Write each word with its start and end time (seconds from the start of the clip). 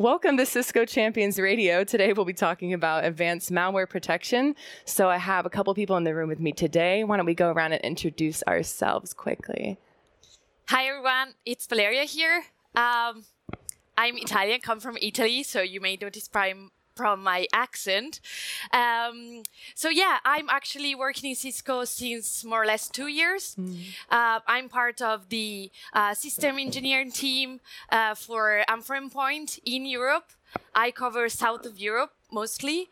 Welcome 0.00 0.38
to 0.38 0.46
Cisco 0.46 0.86
Champions 0.86 1.38
Radio. 1.38 1.84
Today 1.84 2.14
we'll 2.14 2.24
be 2.24 2.32
talking 2.32 2.72
about 2.72 3.04
advanced 3.04 3.52
malware 3.52 3.86
protection. 3.86 4.56
So 4.86 5.10
I 5.10 5.18
have 5.18 5.44
a 5.44 5.50
couple 5.50 5.74
people 5.74 5.98
in 5.98 6.04
the 6.04 6.14
room 6.14 6.30
with 6.30 6.40
me 6.40 6.52
today. 6.52 7.04
Why 7.04 7.18
don't 7.18 7.26
we 7.26 7.34
go 7.34 7.50
around 7.52 7.74
and 7.74 7.82
introduce 7.82 8.42
ourselves 8.44 9.12
quickly? 9.12 9.76
Hi 10.68 10.86
everyone, 10.86 11.34
it's 11.44 11.66
Valeria 11.66 12.04
here. 12.04 12.44
Um, 12.74 13.24
I'm 13.98 14.16
Italian, 14.16 14.62
come 14.62 14.80
from 14.80 14.96
Italy, 15.02 15.42
so 15.42 15.60
you 15.60 15.82
may 15.82 15.98
notice 16.00 16.28
from 16.28 16.70
from 17.00 17.22
my 17.22 17.46
accent. 17.66 18.20
Um, 18.82 19.42
so 19.74 19.88
yeah, 19.88 20.18
I'm 20.34 20.48
actually 20.50 20.94
working 20.94 21.30
in 21.30 21.36
Cisco 21.36 21.84
since 21.86 22.44
more 22.44 22.62
or 22.62 22.66
less 22.66 22.90
two 22.90 23.06
years. 23.20 23.56
Uh, 24.10 24.40
I'm 24.46 24.68
part 24.68 25.00
of 25.00 25.30
the 25.30 25.70
uh, 25.94 26.12
system 26.12 26.58
engineering 26.58 27.10
team 27.10 27.60
uh, 27.88 28.14
for 28.14 28.42
AMP 28.68 28.84
for 28.84 28.96
Endpoint 29.00 29.60
in 29.64 29.86
Europe. 29.86 30.28
I 30.74 30.90
cover 30.90 31.30
south 31.30 31.64
of 31.64 31.74
Europe 31.78 32.12
mostly. 32.30 32.88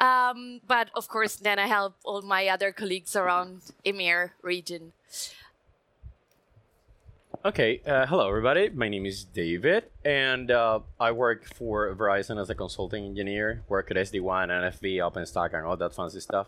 Um, 0.00 0.60
but 0.66 0.86
of 0.96 1.06
course, 1.06 1.36
then 1.36 1.58
I 1.60 1.68
help 1.68 1.94
all 2.04 2.22
my 2.22 2.48
other 2.48 2.72
colleagues 2.72 3.14
around 3.14 3.62
EMEA 3.86 4.30
region. 4.42 4.92
Okay, 7.46 7.82
uh, 7.86 8.06
hello 8.06 8.26
everybody. 8.26 8.70
My 8.70 8.88
name 8.88 9.04
is 9.04 9.22
David, 9.22 9.84
and 10.02 10.50
uh, 10.50 10.80
I 10.98 11.12
work 11.12 11.44
for 11.44 11.94
Verizon 11.94 12.40
as 12.40 12.48
a 12.48 12.54
consulting 12.54 13.04
engineer. 13.04 13.62
Work 13.68 13.90
at 13.90 13.98
SD-WAN, 13.98 14.48
NFV, 14.48 14.96
OpenStack, 14.96 15.52
and 15.52 15.66
all 15.66 15.76
that 15.76 15.94
fancy 15.94 16.20
stuff. 16.20 16.46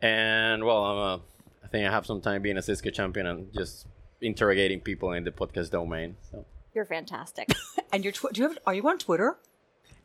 And 0.00 0.64
well, 0.64 0.82
I'm 0.82 0.96
a, 0.96 1.20
I 1.62 1.66
think 1.68 1.86
I 1.86 1.90
have 1.90 2.06
some 2.06 2.22
time 2.22 2.40
being 2.40 2.56
a 2.56 2.62
Cisco 2.62 2.88
champion 2.88 3.26
and 3.26 3.52
just 3.52 3.86
interrogating 4.22 4.80
people 4.80 5.12
in 5.12 5.24
the 5.24 5.30
podcast 5.30 5.72
domain. 5.72 6.16
So. 6.30 6.46
You're 6.74 6.86
fantastic. 6.86 7.52
And 7.92 8.02
you're 8.02 8.12
tw- 8.12 8.32
do 8.32 8.40
you 8.40 8.48
have, 8.48 8.56
are 8.66 8.72
you 8.72 8.88
on 8.88 8.96
Twitter? 8.98 9.36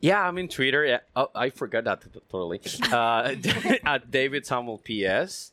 Yeah, 0.00 0.20
I'm 0.20 0.36
in 0.36 0.48
Twitter. 0.48 0.84
Yeah, 0.84 0.98
oh, 1.14 1.30
I 1.34 1.48
forgot 1.48 1.84
that 1.84 2.02
t- 2.02 2.20
totally. 2.28 2.60
Uh, 2.92 3.36
at 3.86 4.10
David 4.10 4.44
Samuel 4.44 4.82
PS, 4.84 5.52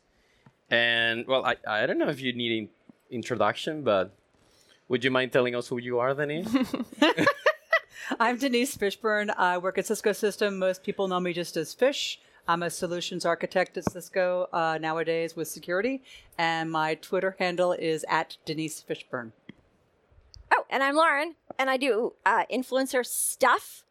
and 0.68 1.26
well, 1.26 1.46
I, 1.46 1.56
I 1.66 1.86
don't 1.86 1.96
know 1.96 2.08
if 2.08 2.20
you 2.20 2.34
need 2.34 2.58
an 2.58 2.68
introduction, 3.08 3.82
but 3.84 4.12
would 4.94 5.02
you 5.02 5.10
mind 5.10 5.32
telling 5.32 5.56
us 5.56 5.66
who 5.66 5.78
you 5.78 5.98
are, 5.98 6.14
Denise? 6.14 6.46
I'm 8.20 8.38
Denise 8.38 8.76
Fishburne. 8.76 9.34
I 9.36 9.58
work 9.58 9.76
at 9.76 9.86
Cisco 9.86 10.12
System. 10.12 10.56
Most 10.56 10.84
people 10.84 11.08
know 11.08 11.18
me 11.18 11.32
just 11.32 11.56
as 11.56 11.74
Fish. 11.74 12.20
I'm 12.46 12.62
a 12.62 12.70
solutions 12.70 13.24
architect 13.26 13.76
at 13.76 13.90
Cisco 13.90 14.48
uh, 14.52 14.78
nowadays 14.80 15.34
with 15.34 15.48
security, 15.48 16.04
and 16.38 16.70
my 16.70 16.94
Twitter 16.94 17.34
handle 17.40 17.72
is 17.72 18.04
at 18.08 18.36
Denise 18.44 18.84
Fishburne. 18.88 19.32
oh, 20.52 20.64
and 20.70 20.84
I'm 20.84 20.94
Lauren, 20.94 21.34
and 21.58 21.68
I 21.68 21.76
do 21.76 22.12
uh, 22.24 22.44
influencer 22.48 23.04
stuff. 23.04 23.82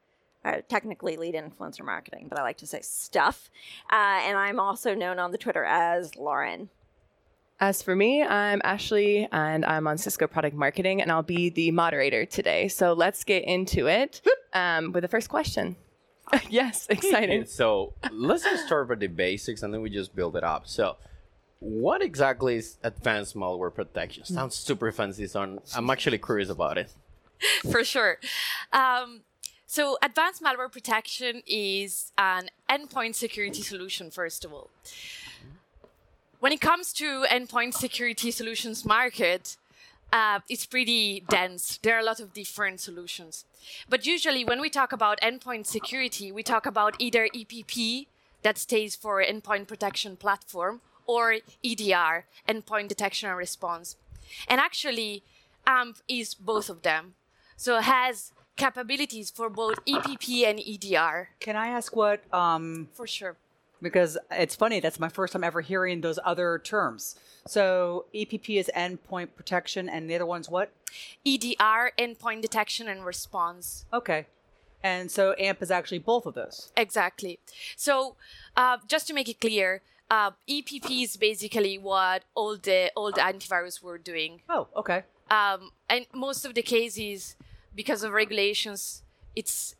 Uh, 0.45 0.61
technically, 0.69 1.17
lead 1.17 1.35
influencer 1.35 1.83
marketing, 1.83 2.27
but 2.29 2.39
I 2.39 2.43
like 2.43 2.59
to 2.59 2.65
say 2.65 2.79
stuff. 2.81 3.49
Uh, 3.91 4.21
and 4.23 4.37
I'm 4.37 4.57
also 4.57 4.95
known 4.95 5.19
on 5.19 5.33
the 5.33 5.37
Twitter 5.37 5.65
as 5.65 6.15
Lauren. 6.15 6.69
As 7.59 7.81
for 7.81 7.95
me, 7.95 8.21
I'm 8.23 8.61
Ashley 8.63 9.27
and 9.31 9.63
I'm 9.63 9.87
on 9.87 9.97
Cisco 9.97 10.27
Product 10.27 10.55
Marketing 10.55 11.01
and 11.01 11.11
I'll 11.11 11.21
be 11.23 11.49
the 11.49 11.71
moderator 11.71 12.25
today. 12.25 12.67
So 12.67 12.93
let's 12.93 13.23
get 13.23 13.43
into 13.45 13.87
it 13.87 14.21
um, 14.53 14.91
with 14.91 15.03
the 15.03 15.07
first 15.07 15.29
question. 15.29 15.75
yes, 16.49 16.87
exciting. 16.89 17.45
so 17.45 17.93
let's 18.11 18.43
just 18.43 18.65
start 18.65 18.89
with 18.89 18.99
the 18.99 19.07
basics 19.07 19.61
and 19.63 19.73
then 19.73 19.81
we 19.81 19.89
just 19.89 20.15
build 20.15 20.35
it 20.35 20.43
up. 20.43 20.67
So, 20.67 20.97
what 21.59 22.01
exactly 22.01 22.55
is 22.57 22.77
advanced 22.83 23.35
malware 23.35 23.73
protection? 23.73 24.25
Sounds 24.25 24.55
super 24.55 24.91
fancy, 24.91 25.27
so 25.27 25.39
I'm- 25.41 25.59
I'm 25.75 25.89
actually 25.89 26.17
curious 26.17 26.49
about 26.49 26.77
it. 26.77 26.91
for 27.71 27.83
sure. 27.85 28.19
Um, 28.73 29.21
so, 29.65 29.97
advanced 30.01 30.43
malware 30.43 30.71
protection 30.71 31.41
is 31.47 32.11
an 32.17 32.49
endpoint 32.69 33.15
security 33.15 33.61
solution, 33.61 34.11
first 34.11 34.43
of 34.43 34.51
all. 34.53 34.69
When 36.43 36.51
it 36.51 36.59
comes 36.59 36.91
to 36.95 37.23
endpoint 37.31 37.73
security 37.73 38.29
solutions 38.29 38.83
market, 38.83 39.55
uh, 40.11 40.41
it's 40.49 40.65
pretty 40.65 41.23
dense. 41.29 41.79
There 41.81 41.95
are 41.95 42.01
a 42.01 42.03
lot 42.03 42.19
of 42.19 42.33
different 42.33 42.81
solutions. 42.81 43.45
But 43.87 44.05
usually, 44.05 44.43
when 44.43 44.59
we 44.59 44.69
talk 44.69 44.91
about 44.91 45.21
endpoint 45.21 45.67
security, 45.67 46.33
we 46.33 46.43
talk 46.43 46.65
about 46.65 46.97
either 46.99 47.29
EPP, 47.33 48.07
that 48.41 48.57
stands 48.57 48.93
for 48.93 49.23
Endpoint 49.23 49.69
Protection 49.69 50.17
Platform, 50.17 50.81
or 51.07 51.37
EDR, 51.63 52.25
Endpoint 52.49 52.89
Detection 52.89 53.29
and 53.29 53.37
Response. 53.37 53.95
And 54.45 54.59
actually, 54.59 55.23
AMP 55.65 55.99
is 56.09 56.33
both 56.33 56.69
of 56.69 56.81
them. 56.81 57.13
So 57.55 57.77
it 57.77 57.85
has 57.85 58.33
capabilities 58.57 59.31
for 59.31 59.49
both 59.49 59.79
EPP 59.85 60.43
and 60.45 60.59
EDR, 60.59 61.29
Can 61.39 61.55
I 61.55 61.69
ask 61.69 61.95
what? 61.95 62.21
Um, 62.33 62.89
for 62.93 63.07
sure. 63.07 63.37
Because 63.83 64.17
it's 64.31 64.55
funny. 64.55 64.79
That's 64.79 64.99
my 64.99 65.09
first 65.09 65.33
time 65.33 65.43
ever 65.43 65.61
hearing 65.61 66.01
those 66.01 66.17
other 66.23 66.57
terms. 66.57 67.15
So 67.45 68.05
EPP 68.15 68.57
is 68.57 68.71
endpoint 68.75 69.35
protection, 69.35 69.89
and 69.89 70.09
the 70.09 70.15
other 70.15 70.25
one's 70.25 70.49
what? 70.49 70.71
EDR, 71.25 71.91
Endpoint 71.99 72.41
Detection 72.41 72.87
and 72.87 73.05
Response. 73.05 73.85
Okay. 73.91 74.27
And 74.81 75.11
so 75.11 75.33
AMP 75.33 75.61
is 75.61 75.71
actually 75.71 75.99
both 75.99 76.25
of 76.25 76.33
those. 76.33 76.71
Exactly. 76.75 77.39
So, 77.75 78.15
uh, 78.57 78.77
just 78.87 79.07
to 79.07 79.13
make 79.13 79.29
it 79.29 79.39
clear, 79.39 79.81
uh, 80.09 80.31
EPP 80.49 81.03
is 81.03 81.17
basically 81.17 81.77
what 81.77 82.23
all 82.35 82.57
the 82.57 82.91
all 82.95 83.11
the 83.11 83.21
antivirus 83.21 83.81
were 83.81 83.97
doing. 83.97 84.41
Oh, 84.49 84.67
okay. 84.75 85.03
Um, 85.29 85.71
and 85.89 86.05
most 86.13 86.45
of 86.45 86.53
the 86.53 86.61
cases, 86.61 87.35
because 87.73 88.03
of 88.03 88.11
regulations, 88.11 89.03
it's 89.35 89.75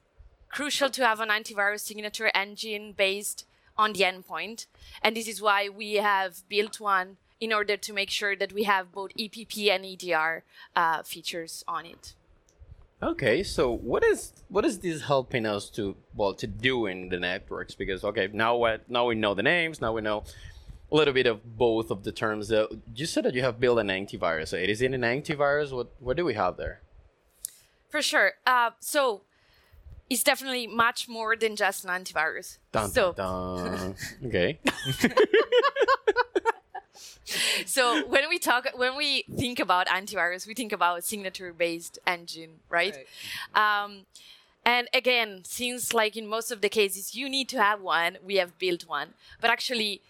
crucial 0.49 0.89
to 0.89 1.05
have 1.05 1.19
an 1.19 1.29
antivirus 1.29 1.81
signature 1.81 2.31
engine 2.33 2.93
based 2.93 3.45
on 3.78 3.94
the 3.94 4.01
endpoint. 4.01 4.67
And 5.01 5.16
this 5.16 5.28
is 5.28 5.41
why 5.41 5.69
we 5.69 5.95
have 5.95 6.47
built 6.50 6.79
one 6.79 7.17
in 7.39 7.51
order 7.51 7.75
to 7.75 7.94
make 7.94 8.09
sure 8.09 8.35
that 8.35 8.53
we 8.53 8.63
have 8.63 8.91
both 8.91 9.11
EPP 9.19 9.69
and 9.69 9.85
EDR 9.85 10.44
uh, 10.75 11.03
features 11.03 11.63
on 11.67 11.85
it. 11.85 12.13
Okay, 13.01 13.44
so 13.44 13.69
what 13.69 14.01
is 14.01 14.31
what 14.47 14.63
is 14.63 14.79
this 14.79 15.01
helping 15.01 15.45
us 15.45 15.69
to 15.72 15.97
well 16.16 16.33
to 16.35 16.47
do 16.47 16.85
in 16.85 17.09
the 17.09 17.19
networks? 17.19 17.75
Because 17.75 18.01
okay, 18.06 18.29
now 18.31 18.56
what 18.56 18.89
now 18.89 19.06
we 19.07 19.16
know 19.16 19.33
the 19.33 19.44
names, 19.44 19.81
now 19.81 19.91
we 19.91 20.01
know 20.01 20.23
a 20.89 20.95
little 20.95 21.13
bit 21.13 21.28
of 21.28 21.57
both 21.57 21.91
of 21.91 22.03
the 22.03 22.13
terms. 22.13 22.50
Uh, 22.50 22.67
you 22.95 23.06
said 23.06 23.25
that 23.25 23.33
you 23.33 23.41
have 23.41 23.59
built 23.59 23.79
an 23.79 23.88
antivirus. 23.88 24.50
So 24.50 24.57
it 24.57 24.69
is 24.69 24.81
in 24.81 24.94
an 24.94 25.01
antivirus. 25.01 25.73
What 25.73 25.91
what 26.00 26.16
do 26.16 26.23
we 26.23 26.35
have 26.35 26.56
there? 26.56 26.79
For 27.89 28.01
sure. 28.01 28.33
Uh, 28.47 28.72
so 28.79 29.23
it's 30.09 30.23
definitely 30.23 30.67
much 30.67 31.07
more 31.07 31.35
than 31.35 31.55
just 31.55 31.85
an 31.85 31.89
antivirus. 31.89 32.57
Dun, 32.71 32.89
so, 32.89 33.13
dun, 33.13 33.75
dun. 33.75 33.95
okay. 34.25 34.59
so 37.65 38.05
when 38.07 38.29
we 38.29 38.37
talk, 38.39 38.67
when 38.75 38.95
we 38.95 39.23
think 39.38 39.59
about 39.59 39.88
antivirus, 39.88 40.45
we 40.47 40.53
think 40.53 40.71
about 40.71 41.00
a 41.00 41.01
signature-based 41.01 42.00
engine, 42.05 42.59
right? 42.69 42.97
Um, 43.55 44.05
and 44.65 44.88
again, 44.94 45.41
since 45.44 45.94
like 45.94 46.15
in 46.15 46.27
most 46.27 46.51
of 46.51 46.61
the 46.61 46.69
cases 46.69 47.15
you 47.15 47.29
need 47.29 47.49
to 47.49 47.61
have 47.61 47.81
one, 47.81 48.17
we 48.25 48.35
have 48.35 48.57
built 48.59 48.88
one. 48.88 49.09
But 49.41 49.49
actually, 49.49 50.01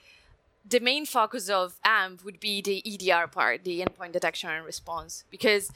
the 0.67 0.79
main 0.79 1.05
focus 1.05 1.49
of 1.49 1.75
AMP 1.83 2.23
would 2.23 2.39
be 2.39 2.61
the 2.61 2.83
EDR 2.85 3.27
part, 3.27 3.63
the 3.63 3.81
endpoint 3.81 4.13
detection 4.13 4.49
and 4.49 4.65
response, 4.65 5.23
because 5.29 5.71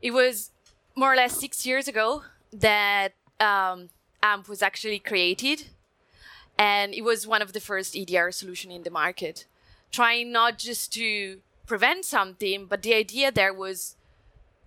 it 0.00 0.12
was 0.12 0.50
more 0.96 1.12
or 1.12 1.16
less 1.16 1.38
six 1.38 1.66
years 1.66 1.88
ago 1.88 2.22
that 2.52 3.12
um, 3.38 3.90
AMP 4.22 4.48
was 4.48 4.62
actually 4.62 4.98
created, 4.98 5.68
and 6.58 6.94
it 6.94 7.02
was 7.02 7.26
one 7.26 7.42
of 7.42 7.52
the 7.52 7.60
first 7.60 7.96
EDR 7.96 8.30
solution 8.30 8.70
in 8.70 8.82
the 8.82 8.90
market, 8.90 9.46
trying 9.90 10.32
not 10.32 10.58
just 10.58 10.92
to 10.94 11.40
prevent 11.66 12.04
something, 12.04 12.66
but 12.66 12.82
the 12.82 12.94
idea 12.94 13.30
there 13.30 13.54
was 13.54 13.96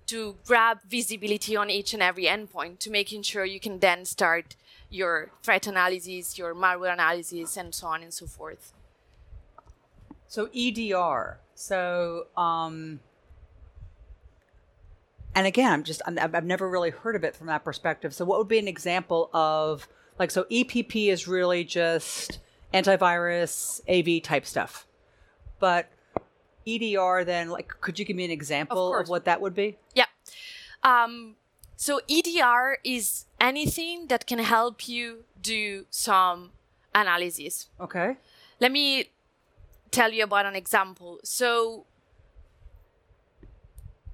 to 0.07 0.35
grab 0.45 0.79
visibility 0.87 1.55
on 1.55 1.69
each 1.69 1.93
and 1.93 2.03
every 2.03 2.25
endpoint 2.25 2.79
to 2.79 2.89
making 2.89 3.21
sure 3.23 3.45
you 3.45 3.59
can 3.59 3.79
then 3.79 4.05
start 4.05 4.55
your 4.89 5.31
threat 5.41 5.65
analysis, 5.67 6.37
your 6.37 6.53
malware 6.53 6.93
analysis, 6.93 7.57
and 7.57 7.73
so 7.73 7.87
on 7.87 8.03
and 8.03 8.13
so 8.13 8.25
forth. 8.25 8.73
So 10.27 10.49
EDR. 10.53 11.39
So, 11.55 12.27
um, 12.35 12.99
and 15.35 15.47
again, 15.47 15.71
I'm 15.71 15.83
just 15.83 16.01
I'm, 16.05 16.17
I've 16.19 16.45
never 16.45 16.69
really 16.69 16.91
heard 16.91 17.15
of 17.15 17.23
it 17.23 17.35
from 17.35 17.47
that 17.47 17.63
perspective. 17.63 18.13
So, 18.13 18.25
what 18.25 18.39
would 18.39 18.47
be 18.47 18.59
an 18.59 18.67
example 18.67 19.29
of 19.33 19.87
like 20.19 20.31
so 20.31 20.43
EPP 20.45 21.09
is 21.09 21.27
really 21.27 21.63
just 21.63 22.39
antivirus 22.73 23.81
AV 23.89 24.21
type 24.21 24.45
stuff, 24.45 24.87
but 25.59 25.89
EDR 26.67 27.23
then 27.25 27.49
like 27.49 27.67
could 27.81 27.99
you 27.99 28.05
give 28.05 28.15
me 28.15 28.25
an 28.25 28.31
example 28.31 28.87
of, 28.87 28.93
course. 28.93 29.09
what 29.09 29.25
that 29.25 29.41
would 29.41 29.55
be? 29.55 29.77
Yeah. 29.95 30.05
Um, 30.83 31.35
so 31.75 31.99
EDR 32.09 32.77
is 32.83 33.25
anything 33.39 34.07
that 34.07 34.27
can 34.27 34.39
help 34.39 34.87
you 34.87 35.25
do 35.41 35.85
some 35.89 36.51
analysis. 36.93 37.69
Okay. 37.79 38.17
Let 38.59 38.71
me 38.71 39.09
tell 39.91 40.11
you 40.11 40.23
about 40.23 40.45
an 40.45 40.55
example. 40.55 41.19
So 41.23 41.85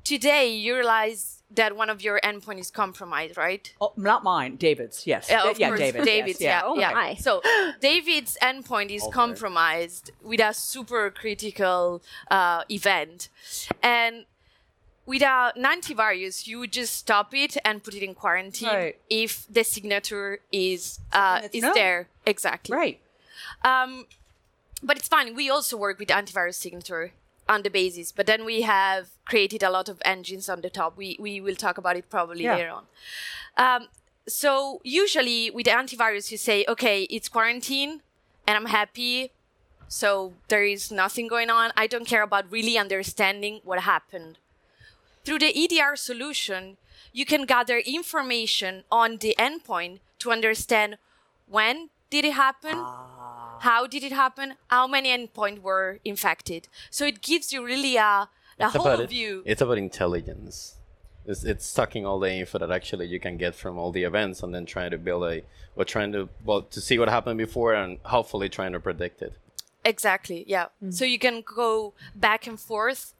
today 0.09 0.45
you 0.63 0.75
realize 0.75 1.21
that 1.59 1.75
one 1.75 1.89
of 1.95 1.99
your 2.07 2.19
endpoint 2.29 2.59
is 2.59 2.69
compromised, 2.83 3.35
right? 3.37 3.65
Oh, 3.83 3.93
not 4.09 4.23
mine. 4.23 4.55
David's. 4.67 4.97
Yes. 5.05 5.27
Yeah, 5.29 5.43
Uh, 5.43 5.51
of 5.51 5.59
yeah, 5.59 5.67
course, 5.69 5.79
David's. 5.85 6.05
David's, 6.05 6.41
yes, 6.41 6.61
yeah, 6.63 6.69
Oh 6.69 6.77
yeah. 6.83 6.91
my. 6.99 7.09
So 7.15 7.41
David's 7.89 8.33
endpoint 8.49 8.89
is 8.97 9.03
compromised 9.21 10.05
with 10.29 10.41
a 10.41 10.53
super 10.53 11.03
critical 11.21 12.01
uh, 12.37 12.63
event, 12.79 13.29
and 13.83 14.25
without 15.05 15.55
an 15.57 15.63
antivirus, 15.75 16.35
you 16.47 16.59
would 16.59 16.71
just 16.81 16.93
stop 17.03 17.33
it 17.33 17.53
and 17.65 17.83
put 17.83 17.93
it 17.99 18.03
in 18.07 18.13
quarantine 18.23 18.69
Right. 18.69 18.95
if 19.09 19.31
the 19.57 19.63
signature 19.63 20.39
is 20.51 20.99
uh, 21.11 21.41
is 21.51 21.63
known. 21.63 21.73
there 21.81 21.99
exactly. 22.33 22.75
Right. 22.81 22.97
Um, 23.71 24.05
but 24.87 24.97
it's 24.99 25.07
fine. 25.15 25.35
We 25.35 25.49
also 25.55 25.75
work 25.85 25.97
with 26.01 26.09
antivirus 26.09 26.55
signature 26.65 27.05
on 27.49 27.63
the 27.63 27.69
basis, 27.69 28.11
but 28.13 28.25
then 28.27 28.45
we 28.45 28.61
have 28.61 29.09
created 29.25 29.63
a 29.63 29.69
lot 29.69 29.89
of 29.89 29.97
engines 30.05 30.47
on 30.49 30.61
the 30.61 30.69
top. 30.69 30.95
We 30.97 31.17
we 31.19 31.41
will 31.41 31.55
talk 31.55 31.77
about 31.77 31.95
it 31.97 32.05
probably 32.09 32.43
Yeah. 32.43 32.55
later 32.55 32.69
on. 32.79 32.85
Um, 33.57 33.87
so 34.27 34.79
usually 34.83 35.49
with 35.49 35.65
the 35.65 35.71
antivirus, 35.71 36.31
you 36.31 36.37
say, 36.37 36.63
okay, 36.67 37.03
it's 37.15 37.27
quarantine, 37.27 38.01
and 38.47 38.55
I'm 38.57 38.67
happy. 38.67 39.31
So 39.87 40.33
there 40.49 40.63
is 40.63 40.91
nothing 40.91 41.27
going 41.27 41.49
on. 41.49 41.71
I 41.75 41.87
don't 41.87 42.05
care 42.05 42.21
about 42.21 42.45
really 42.51 42.77
understanding 42.77 43.61
what 43.63 43.79
happened. 43.93 44.37
Through 45.25 45.39
the 45.39 45.51
EDR 45.63 45.95
solution, 45.95 46.77
you 47.11 47.25
can 47.25 47.45
gather 47.45 47.79
information 47.79 48.83
on 48.91 49.17
the 49.17 49.35
endpoint 49.39 49.99
to 50.19 50.31
understand 50.31 50.97
when 51.47 51.89
did 52.11 52.25
it 52.25 52.33
happen, 52.33 52.77
how 53.59 53.87
did 53.87 54.03
it 54.03 54.11
happen, 54.11 54.55
how 54.67 54.87
many 54.87 55.09
endpoints 55.09 55.61
were 55.61 55.99
infected. 56.03 56.67
So 56.89 57.05
it 57.05 57.21
gives 57.21 57.51
you 57.53 57.65
really 57.65 57.97
a, 57.97 58.01
a 58.01 58.29
It's 58.59 58.75
whole 58.75 58.87
about 58.87 58.99
it. 59.01 59.09
view. 59.09 59.43
It's 59.45 59.61
about 59.61 59.77
intelligence. 59.77 60.75
It's, 61.25 61.43
it's 61.43 61.65
sucking 61.65 62.05
all 62.05 62.19
the 62.19 62.31
info 62.31 62.57
that 62.59 62.71
actually 62.71 63.07
you 63.07 63.19
can 63.19 63.37
get 63.37 63.53
from 63.55 63.77
all 63.77 63.91
the 63.91 64.03
events, 64.03 64.41
and 64.41 64.53
then 64.53 64.65
trying 64.65 64.91
to 64.91 64.97
build 64.97 65.23
a 65.23 65.43
or 65.75 65.85
trying 65.85 66.11
to 66.13 66.29
well 66.43 66.63
to 66.63 66.81
see 66.81 66.97
what 66.97 67.09
happened 67.09 67.37
before, 67.37 67.73
and 67.73 67.99
hopefully 68.03 68.49
trying 68.49 68.71
to 68.73 68.79
predict 68.79 69.21
it. 69.21 69.33
Exactly, 69.85 70.43
yeah. 70.47 70.67
So 70.89 71.05
you 71.05 71.19
can 71.19 71.41
go 71.45 71.93
back 72.15 72.47
and 72.47 72.59
forth 72.59 73.13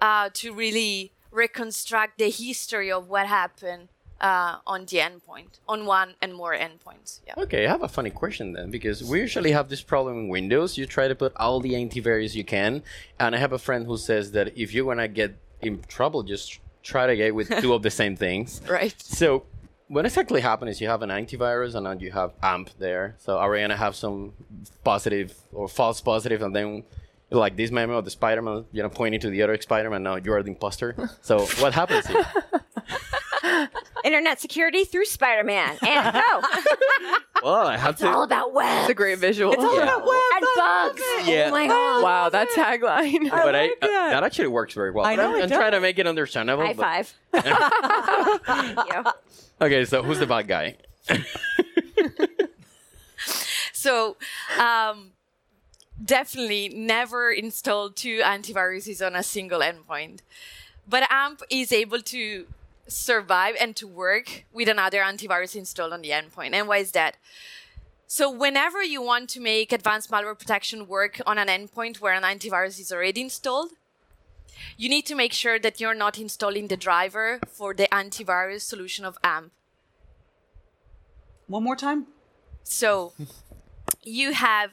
uh, 0.00 0.28
to 0.34 0.52
really 0.52 1.12
reconstruct 1.30 2.18
the 2.18 2.28
history 2.30 2.92
of 2.92 3.08
what 3.08 3.26
happened 3.26 3.88
uh, 4.22 4.58
on 4.66 4.86
the 4.86 4.98
endpoint, 4.98 5.58
on 5.68 5.84
one 5.84 6.14
and 6.22 6.32
more 6.34 6.54
endpoints. 6.54 7.20
Yeah. 7.26 7.34
Okay, 7.38 7.66
I 7.66 7.70
have 7.70 7.82
a 7.82 7.88
funny 7.88 8.10
question 8.10 8.52
then, 8.52 8.70
because 8.70 9.02
we 9.02 9.18
usually 9.18 9.50
have 9.52 9.68
this 9.68 9.82
problem 9.82 10.16
in 10.18 10.28
Windows. 10.28 10.78
You 10.78 10.86
try 10.86 11.08
to 11.08 11.14
put 11.14 11.32
all 11.36 11.60
the 11.60 11.72
antivirus 11.72 12.34
you 12.34 12.44
can, 12.44 12.82
and 13.18 13.34
I 13.34 13.38
have 13.38 13.52
a 13.52 13.58
friend 13.58 13.86
who 13.86 13.96
says 13.96 14.32
that 14.32 14.56
if 14.56 14.72
you're 14.72 14.86
gonna 14.86 15.08
get 15.08 15.36
in 15.60 15.82
trouble, 15.88 16.22
just 16.22 16.60
try 16.82 17.06
to 17.06 17.16
get 17.16 17.34
with 17.34 17.48
two 17.60 17.74
of 17.74 17.82
the 17.82 17.90
same 18.02 18.16
things. 18.16 18.60
Right. 18.68 18.94
So, 19.02 19.44
what 19.88 20.06
exactly 20.06 20.40
happens 20.40 20.76
is 20.76 20.80
you 20.80 20.88
have 20.88 21.02
an 21.02 21.10
antivirus 21.10 21.74
and 21.74 21.84
then 21.84 22.00
you 22.00 22.12
have 22.12 22.32
AMP 22.42 22.70
there. 22.78 23.16
So, 23.18 23.38
are 23.38 23.50
we 23.50 23.60
gonna 23.60 23.76
have 23.76 23.96
some 23.96 24.32
positive 24.84 25.34
or 25.52 25.68
false 25.68 26.00
positive, 26.00 26.42
and 26.42 26.54
then 26.54 26.84
like 27.30 27.56
this 27.56 27.70
memo 27.70 27.98
of 27.98 28.04
the 28.04 28.10
Spider-Man, 28.10 28.66
you 28.72 28.82
know, 28.82 28.88
pointing 28.88 29.20
to 29.20 29.30
the 29.30 29.42
other 29.42 29.60
Spider-Man. 29.60 30.02
Now 30.02 30.16
you 30.16 30.32
are 30.32 30.42
the 30.42 30.50
imposter. 30.50 30.94
So, 31.22 31.46
what 31.62 31.72
happens 31.74 32.06
here? 32.06 32.24
Internet 34.04 34.40
security 34.40 34.84
through 34.84 35.04
Spider 35.06 35.44
Man. 35.44 35.76
And 35.82 36.14
go. 36.14 36.42
Well, 37.42 37.66
I 37.66 37.76
have 37.76 37.94
it's 37.94 38.04
all 38.04 38.22
about 38.22 38.54
web 38.54 38.82
It's 38.82 38.90
a 38.90 38.94
great 38.94 39.18
visual. 39.18 39.52
It's 39.52 39.64
all 39.64 39.74
yeah. 39.74 39.82
about 39.82 40.06
web. 40.06 40.20
And 40.36 40.46
bugs. 40.56 41.02
Yeah. 41.26 41.46
Oh 41.48 41.50
my 41.50 41.66
god. 41.66 42.02
Wow, 42.04 42.28
that 42.28 42.48
tagline. 42.50 43.28
But 43.30 43.56
I, 43.56 43.62
like 43.62 43.78
uh, 43.82 43.86
that. 43.88 44.10
that 44.10 44.22
actually 44.22 44.46
works 44.46 44.74
very 44.74 44.92
well. 44.92 45.04
I 45.04 45.16
know 45.16 45.34
I'm, 45.34 45.40
it 45.40 45.42
I'm 45.44 45.48
trying 45.48 45.72
to 45.72 45.80
make 45.80 45.98
it 45.98 46.06
understandable. 46.06 46.64
High 46.64 46.74
but- 46.74 46.82
five. 46.84 47.14
Thank 48.46 48.78
you. 48.94 49.04
Okay, 49.60 49.84
so 49.84 50.04
who's 50.04 50.20
the 50.20 50.26
bad 50.26 50.46
guy? 50.46 50.76
So, 53.82 54.16
um, 54.60 55.10
definitely 56.04 56.68
never 56.68 57.32
install 57.32 57.90
two 57.90 58.20
antiviruses 58.20 59.04
on 59.04 59.16
a 59.16 59.24
single 59.24 59.58
endpoint. 59.58 60.20
But 60.88 61.10
AMP 61.10 61.42
is 61.50 61.72
able 61.72 62.00
to 62.00 62.46
survive 62.92 63.56
and 63.60 63.74
to 63.76 63.86
work 63.86 64.44
with 64.52 64.68
another 64.68 65.00
antivirus 65.00 65.56
installed 65.56 65.92
on 65.92 66.02
the 66.02 66.10
endpoint. 66.10 66.52
And 66.52 66.68
why 66.68 66.78
is 66.78 66.92
that? 66.92 67.16
So, 68.06 68.30
whenever 68.30 68.82
you 68.82 69.00
want 69.00 69.30
to 69.30 69.40
make 69.40 69.72
advanced 69.72 70.10
malware 70.10 70.38
protection 70.38 70.86
work 70.86 71.20
on 71.26 71.38
an 71.38 71.48
endpoint 71.48 72.00
where 72.00 72.12
an 72.12 72.24
antivirus 72.24 72.78
is 72.78 72.92
already 72.92 73.22
installed, 73.22 73.70
you 74.76 74.88
need 74.88 75.06
to 75.06 75.14
make 75.14 75.32
sure 75.32 75.58
that 75.58 75.80
you're 75.80 75.94
not 75.94 76.18
installing 76.18 76.68
the 76.68 76.76
driver 76.76 77.40
for 77.48 77.72
the 77.72 77.88
antivirus 77.90 78.62
solution 78.62 79.04
of 79.04 79.16
AMP. 79.24 79.50
One 81.46 81.64
more 81.64 81.76
time. 81.76 82.06
So 82.62 83.12
you 84.02 84.32
have 84.32 84.70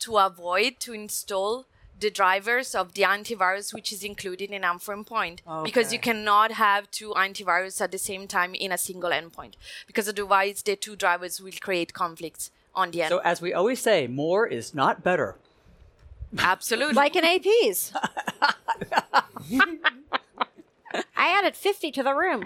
to 0.00 0.18
avoid 0.18 0.80
to 0.80 0.92
install 0.92 1.66
the 2.02 2.10
drivers 2.10 2.74
of 2.74 2.94
the 2.94 3.02
antivirus 3.02 3.72
which 3.72 3.92
is 3.92 4.02
included 4.02 4.50
in 4.50 4.64
AMP 4.64 4.82
for 4.82 4.94
endpoint 4.96 5.38
because 5.64 5.92
you 5.92 5.98
cannot 5.98 6.52
have 6.52 6.90
two 6.90 7.10
antivirus 7.26 7.80
at 7.80 7.92
the 7.92 7.98
same 7.98 8.26
time 8.26 8.54
in 8.54 8.72
a 8.72 8.78
single 8.78 9.10
endpoint 9.10 9.54
because 9.86 10.08
otherwise 10.08 10.62
the 10.62 10.76
two 10.76 10.96
drivers 10.96 11.40
will 11.40 11.52
create 11.60 11.94
conflicts 11.94 12.50
on 12.74 12.90
the 12.90 13.02
end. 13.02 13.10
So 13.10 13.18
as 13.18 13.40
we 13.40 13.54
always 13.54 13.80
say, 13.80 14.06
more 14.06 14.46
is 14.46 14.74
not 14.74 15.02
better. 15.04 15.36
Absolutely. 16.38 16.94
Like 16.94 17.14
in 17.16 17.24
APs. 17.24 17.94
I 21.16 21.28
added 21.38 21.56
50 21.56 21.90
to 21.92 22.02
the 22.02 22.14
room. 22.14 22.42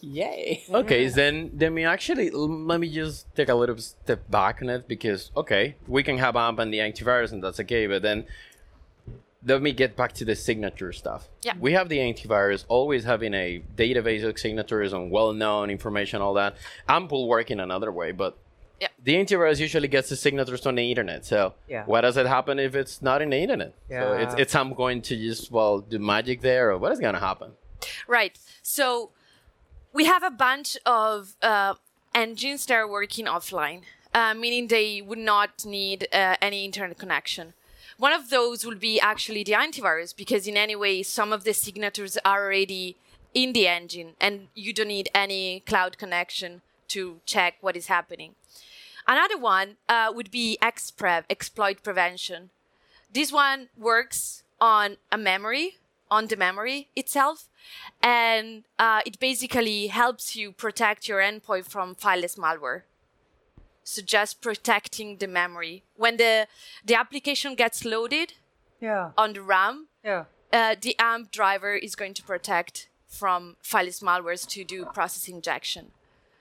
Yay. 0.00 0.62
Okay, 0.70 1.08
then 1.08 1.50
then 1.52 1.74
we 1.74 1.84
actually 1.84 2.30
let 2.30 2.78
me 2.78 2.88
just 2.88 3.26
take 3.34 3.48
a 3.48 3.54
little 3.54 3.78
step 3.78 4.30
back 4.30 4.62
on 4.62 4.68
it 4.68 4.86
because 4.86 5.32
okay, 5.36 5.74
we 5.88 6.02
can 6.02 6.18
have 6.18 6.36
AMP 6.36 6.58
and 6.60 6.72
the 6.72 6.78
antivirus 6.78 7.32
and 7.32 7.42
that's 7.42 7.58
okay, 7.60 7.86
but 7.88 8.02
then 8.02 8.24
let 9.48 9.62
me 9.62 9.72
get 9.72 9.96
back 9.96 10.12
to 10.14 10.24
the 10.24 10.36
signature 10.36 10.92
stuff. 10.92 11.28
Yeah. 11.42 11.54
We 11.58 11.72
have 11.72 11.88
the 11.88 11.98
antivirus 11.98 12.64
always 12.68 13.04
having 13.04 13.34
a 13.34 13.62
database 13.76 14.22
of 14.24 14.38
signatures 14.38 14.92
on 14.92 15.10
well-known 15.10 15.70
information, 15.70 16.20
all 16.20 16.34
that. 16.34 16.56
AMP 16.88 17.10
will 17.12 17.26
work 17.28 17.50
in 17.50 17.58
another 17.60 17.90
way, 17.90 18.12
but 18.12 18.36
Yeah. 18.80 18.88
the 19.02 19.14
antivirus 19.16 19.58
usually 19.58 19.88
gets 19.88 20.08
the 20.08 20.16
signatures 20.16 20.66
on 20.66 20.74
the 20.76 20.88
internet. 20.90 21.24
So 21.24 21.54
Yeah. 21.68 21.84
what 21.86 22.02
does 22.02 22.16
it 22.16 22.26
happen 22.26 22.58
if 22.58 22.74
it's 22.74 23.00
not 23.02 23.22
in 23.22 23.30
the 23.30 23.38
internet? 23.38 23.72
Yeah. 23.90 24.02
So 24.02 24.12
it's 24.12 24.34
Yeah. 24.34 24.42
it's 24.42 24.54
AMP 24.54 24.76
going 24.76 25.02
to 25.02 25.16
just 25.16 25.50
well 25.50 25.78
do 25.80 25.98
magic 25.98 26.40
there, 26.42 26.70
or 26.70 26.78
what 26.78 26.92
is 26.92 27.00
gonna 27.00 27.18
happen? 27.30 27.52
Right. 28.06 28.38
So 28.62 29.10
we 29.92 30.04
have 30.04 30.22
a 30.22 30.30
bunch 30.30 30.76
of 30.84 31.34
uh, 31.42 31.74
engines 32.14 32.66
that 32.66 32.74
are 32.74 32.86
working 32.88 33.26
offline, 33.26 33.80
uh, 34.14 34.34
meaning 34.34 34.68
they 34.68 35.00
would 35.02 35.18
not 35.34 35.64
need 35.64 36.06
uh, 36.12 36.36
any 36.40 36.64
internet 36.64 36.98
connection. 36.98 37.54
One 37.98 38.12
of 38.12 38.30
those 38.30 38.64
will 38.64 38.76
be 38.76 39.00
actually 39.00 39.42
the 39.42 39.52
antivirus, 39.52 40.14
because 40.16 40.46
in 40.46 40.56
any 40.56 40.76
way, 40.76 41.02
some 41.02 41.32
of 41.32 41.42
the 41.42 41.52
signatures 41.52 42.16
are 42.24 42.44
already 42.44 42.96
in 43.34 43.52
the 43.52 43.66
engine, 43.66 44.12
and 44.20 44.46
you 44.54 44.72
don't 44.72 44.86
need 44.86 45.10
any 45.12 45.60
cloud 45.66 45.98
connection 45.98 46.62
to 46.88 47.20
check 47.26 47.56
what 47.60 47.76
is 47.76 47.88
happening. 47.88 48.36
Another 49.08 49.36
one 49.36 49.78
uh, 49.88 50.12
would 50.14 50.30
be 50.30 50.58
XPrev, 50.62 51.24
exploit 51.28 51.82
prevention. 51.82 52.50
This 53.12 53.32
one 53.32 53.68
works 53.76 54.44
on 54.60 54.98
a 55.10 55.18
memory, 55.18 55.78
on 56.08 56.28
the 56.28 56.36
memory 56.36 56.88
itself, 56.94 57.48
and 58.00 58.62
uh, 58.78 59.00
it 59.04 59.18
basically 59.18 59.88
helps 59.88 60.36
you 60.36 60.52
protect 60.52 61.08
your 61.08 61.20
endpoint 61.20 61.66
from 61.66 61.96
fileless 61.96 62.38
malware. 62.38 62.82
So 63.90 64.02
just 64.02 64.42
protecting 64.42 65.16
the 65.16 65.26
memory. 65.26 65.82
When 65.96 66.18
the 66.18 66.46
the 66.84 66.94
application 66.94 67.54
gets 67.54 67.84
loaded 67.84 68.34
Yeah. 68.80 69.12
on 69.16 69.32
the 69.32 69.40
RAM, 69.40 69.88
Yeah. 70.04 70.24
uh, 70.52 70.74
the 70.80 70.94
AMP 70.98 71.30
driver 71.32 71.74
is 71.74 71.96
going 71.96 72.14
to 72.14 72.22
protect 72.22 72.88
from 73.08 73.56
fileless 73.62 74.02
malwares 74.02 74.46
to 74.54 74.62
do 74.64 74.84
process 74.96 75.26
injection. 75.28 75.92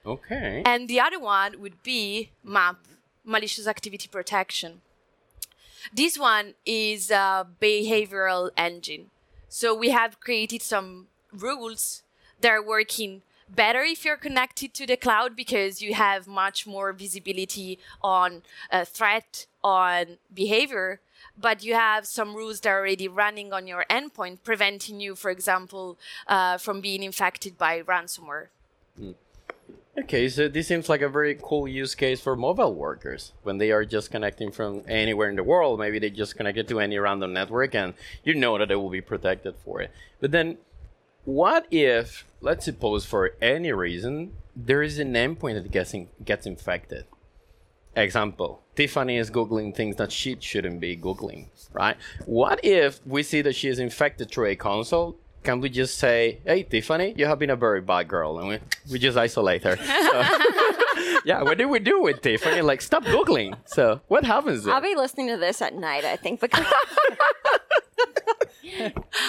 Okay. 0.05 0.61
And 0.65 0.89
the 0.89 0.99
other 0.99 1.19
one 1.19 1.59
would 1.61 1.81
be 1.83 2.31
MAP, 2.43 2.77
malicious 3.23 3.65
activity 3.67 4.07
protection. 4.09 4.81
This 5.93 6.17
one 6.19 6.55
is 6.65 7.09
a 7.11 7.47
behavioral 7.61 8.51
engine. 8.57 9.09
So 9.47 9.73
we 9.73 9.89
have 9.91 10.19
created 10.19 10.61
some 10.61 11.07
rules 11.31 12.03
that 12.41 12.51
are 12.51 12.61
working 12.75 13.21
better 13.49 13.81
if 13.81 14.05
you're 14.05 14.17
connected 14.17 14.73
to 14.75 14.85
the 14.85 14.97
cloud 14.97 15.35
because 15.35 15.81
you 15.81 15.93
have 15.93 16.27
much 16.27 16.67
more 16.67 16.93
visibility 16.93 17.79
on 18.01 18.43
a 18.71 18.85
threat, 18.85 19.45
on 19.63 20.17
behavior. 20.33 20.99
But 21.39 21.63
you 21.63 21.75
have 21.75 22.07
some 22.07 22.35
rules 22.35 22.61
that 22.61 22.69
are 22.69 22.79
already 22.79 23.07
running 23.07 23.53
on 23.53 23.67
your 23.67 23.85
endpoint, 23.89 24.39
preventing 24.43 24.99
you, 24.99 25.15
for 25.15 25.29
example, 25.29 25.97
uh, 26.27 26.57
from 26.57 26.81
being 26.81 27.03
infected 27.03 27.57
by 27.57 27.81
ransomware. 27.81 28.47
Okay, 29.99 30.29
so 30.29 30.47
this 30.47 30.67
seems 30.67 30.89
like 30.89 31.01
a 31.01 31.09
very 31.09 31.39
cool 31.41 31.67
use 31.67 31.95
case 31.95 32.21
for 32.21 32.35
mobile 32.35 32.73
workers 32.75 33.33
when 33.41 33.57
they 33.57 33.71
are 33.71 33.83
just 33.83 34.11
connecting 34.11 34.51
from 34.51 34.83
anywhere 34.87 35.27
in 35.27 35.35
the 35.35 35.43
world. 35.43 35.79
Maybe 35.79 35.97
they 35.97 36.11
just 36.11 36.37
connected 36.37 36.67
to 36.67 36.79
any 36.79 36.99
random 36.99 37.33
network 37.33 37.73
and 37.73 37.95
you 38.23 38.35
know 38.35 38.59
that 38.59 38.67
they 38.67 38.75
will 38.75 38.91
be 38.91 39.01
protected 39.01 39.55
for 39.65 39.81
it. 39.81 39.91
But 40.21 40.31
then, 40.31 40.57
what 41.27 41.67
if, 41.71 42.25
let's 42.39 42.63
suppose 42.63 43.05
for 43.05 43.35
any 43.41 43.73
reason, 43.73 44.31
there 44.55 44.81
is 44.81 44.97
an 44.97 45.13
endpoint 45.13 45.61
that 45.61 45.69
gets, 45.69 45.93
in, 45.93 46.07
gets 46.23 46.45
infected? 46.45 47.05
Example 47.97 48.61
Tiffany 48.75 49.17
is 49.17 49.29
Googling 49.29 49.75
things 49.75 49.97
that 49.97 50.11
she 50.11 50.37
shouldn't 50.39 50.79
be 50.79 50.95
Googling, 50.95 51.47
right? 51.73 51.97
What 52.25 52.63
if 52.63 53.05
we 53.05 53.23
see 53.23 53.41
that 53.41 53.55
she 53.55 53.67
is 53.67 53.77
infected 53.77 54.31
through 54.31 54.45
a 54.45 54.55
console 54.55 55.17
can 55.43 55.61
we 55.61 55.69
just 55.69 55.97
say, 55.97 56.39
"Hey, 56.45 56.63
Tiffany, 56.63 57.13
you 57.15 57.25
have 57.25 57.39
been 57.39 57.49
a 57.51 57.55
very 57.55 57.79
bad 57.79 58.09
girl," 58.09 58.37
and 58.39 58.49
we, 58.49 58.59
we 58.91 58.99
just 58.99 59.17
isolate 59.17 59.63
her? 59.63 59.77
So, 60.07 61.19
yeah, 61.25 61.41
what 61.41 61.57
do 61.57 61.69
we 61.69 61.79
do 61.79 62.01
with 62.01 62.21
Tiffany? 62.21 62.61
Like, 62.61 62.81
stop 62.81 63.03
googling. 63.03 63.55
So, 63.65 64.01
what 64.07 64.25
happens? 64.25 64.63
Then? 64.63 64.73
I'll 64.73 64.81
be 64.81 64.95
listening 64.95 65.27
to 65.29 65.37
this 65.37 65.61
at 65.61 65.73
night, 65.73 66.03
I 66.03 66.17
think, 66.17 66.41
because 66.41 66.65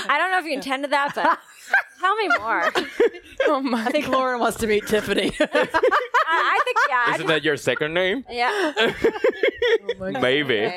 I 0.08 0.18
don't 0.18 0.30
know 0.32 0.38
if 0.38 0.44
you 0.44 0.54
intended 0.54 0.90
that, 0.90 1.14
but 1.14 1.38
tell 2.00 2.14
me 2.16 2.28
more. 2.38 2.72
Oh 3.50 3.60
my! 3.62 3.84
I 3.86 3.90
think 3.90 4.08
Lauren 4.08 4.40
wants 4.40 4.58
to 4.58 4.66
meet 4.66 4.86
Tiffany. 4.88 5.32
I, 5.40 5.46
I 6.26 6.60
think, 6.64 6.76
yeah. 6.90 7.14
Isn't 7.14 7.26
that 7.28 7.44
your 7.44 7.56
second 7.56 7.94
name? 7.94 8.24
yeah. 8.28 8.72
Oh 10.00 10.10
Maybe. 10.10 10.70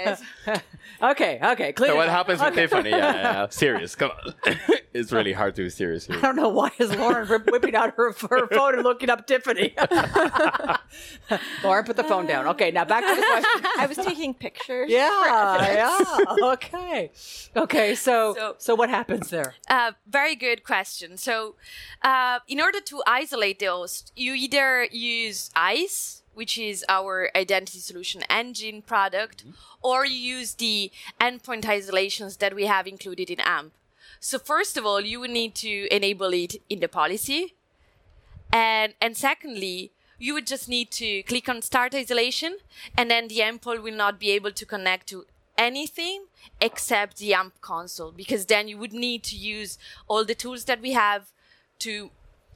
Anyways. 1.00 1.12
okay, 1.16 1.40
okay, 1.44 1.74
clear. 1.74 1.92
So 1.92 1.96
what 1.96 2.10
happens 2.10 2.42
with 2.42 2.54
Tiffany? 2.56 2.90
Yeah, 2.90 2.98
yeah, 2.98 3.22
yeah. 3.22 3.48
serious. 3.50 3.96
Come 3.96 4.12
on. 4.12 4.56
it's 4.94 5.12
really 5.12 5.34
hard 5.34 5.56
to 5.56 5.64
be 5.64 5.70
serious 5.70 6.06
here. 6.08 6.18
I 6.18 6.22
don't 6.22 6.36
know 6.36 6.50
why 6.50 6.72
is 6.80 6.96
Lauren 6.96 7.28
whip- 7.28 7.50
whipping 7.52 7.76
out 7.76 7.94
her, 7.98 8.12
her 8.30 8.48
phone 8.48 8.76
and 8.76 8.84
looking 8.84 9.10
up 9.10 9.28
Tiffany. 9.28 9.74
Lauren, 11.64 11.86
put 11.86 11.96
the 11.96 12.04
phone 12.04 12.26
down. 12.26 12.48
Okay, 12.50 12.72
now 12.72 12.86
back 12.86 13.04
to 13.04 13.16
the 13.16 13.26
question. 13.26 13.66
I 13.80 13.86
was 13.88 13.98
taking 13.98 14.34
pictures. 14.34 14.90
Yeah, 14.90 15.62
yeah. 15.62 16.26
Okay, 16.54 17.12
okay. 17.56 17.96
So, 17.96 18.34
so, 18.36 18.56
So- 18.58 18.76
what 18.76 18.90
happens 18.90 19.30
there? 19.30 19.56
Uh, 19.70 19.92
very 20.08 20.36
good 20.36 20.64
question. 20.64 21.18
So, 21.18 21.56
uh, 22.02 22.40
in 22.48 22.60
order 22.60 22.80
to 22.82 23.02
isolate 23.06 23.60
those, 23.60 24.12
you 24.16 24.34
either 24.34 24.88
use 24.92 25.52
ISE, 25.56 26.21
which 26.34 26.58
is 26.58 26.86
our 26.88 27.30
identity 27.36 27.80
solution 27.80 28.24
engine 28.30 28.82
product, 28.82 29.44
mm-hmm. 29.44 29.52
or 29.82 30.06
you 30.06 30.38
use 30.38 30.56
the 30.56 30.92
endpoint 31.20 31.68
isolations 31.68 32.38
that 32.38 32.56
we 32.56 32.66
have 32.66 32.88
included 32.88 33.30
in 33.30 33.40
AMP. 33.40 33.74
So, 34.20 34.38
first 34.38 34.78
of 34.78 34.86
all, 34.86 35.02
you 35.02 35.20
would 35.20 35.32
need 35.32 35.56
to 35.56 35.88
enable 35.94 36.34
it 36.34 36.56
in 36.70 36.80
the 36.80 36.88
policy. 36.88 37.56
And, 38.54 38.94
and 39.02 39.18
secondly, 39.18 39.92
you 40.20 40.34
would 40.36 40.46
just 40.46 40.70
need 40.70 40.92
to 40.92 41.24
click 41.24 41.50
on 41.50 41.62
start 41.62 41.96
isolation, 41.96 42.58
and 42.96 43.10
then 43.10 43.28
the 43.28 43.40
endpoint 43.40 43.82
will 43.82 43.96
not 43.96 44.20
be 44.20 44.32
able 44.32 44.52
to 44.52 44.66
connect 44.66 45.08
to 45.08 45.26
anything 45.58 46.26
except 46.60 47.18
the 47.18 47.34
AMP 47.34 47.60
console, 47.62 48.12
because 48.12 48.46
then 48.46 48.68
you 48.68 48.78
would 48.78 48.94
need 48.94 49.24
to 49.24 49.36
use 49.36 49.78
all 50.08 50.24
the 50.24 50.36
tools 50.36 50.66
that 50.66 50.82
we 50.82 50.92
have 50.92 51.32
to 51.80 52.12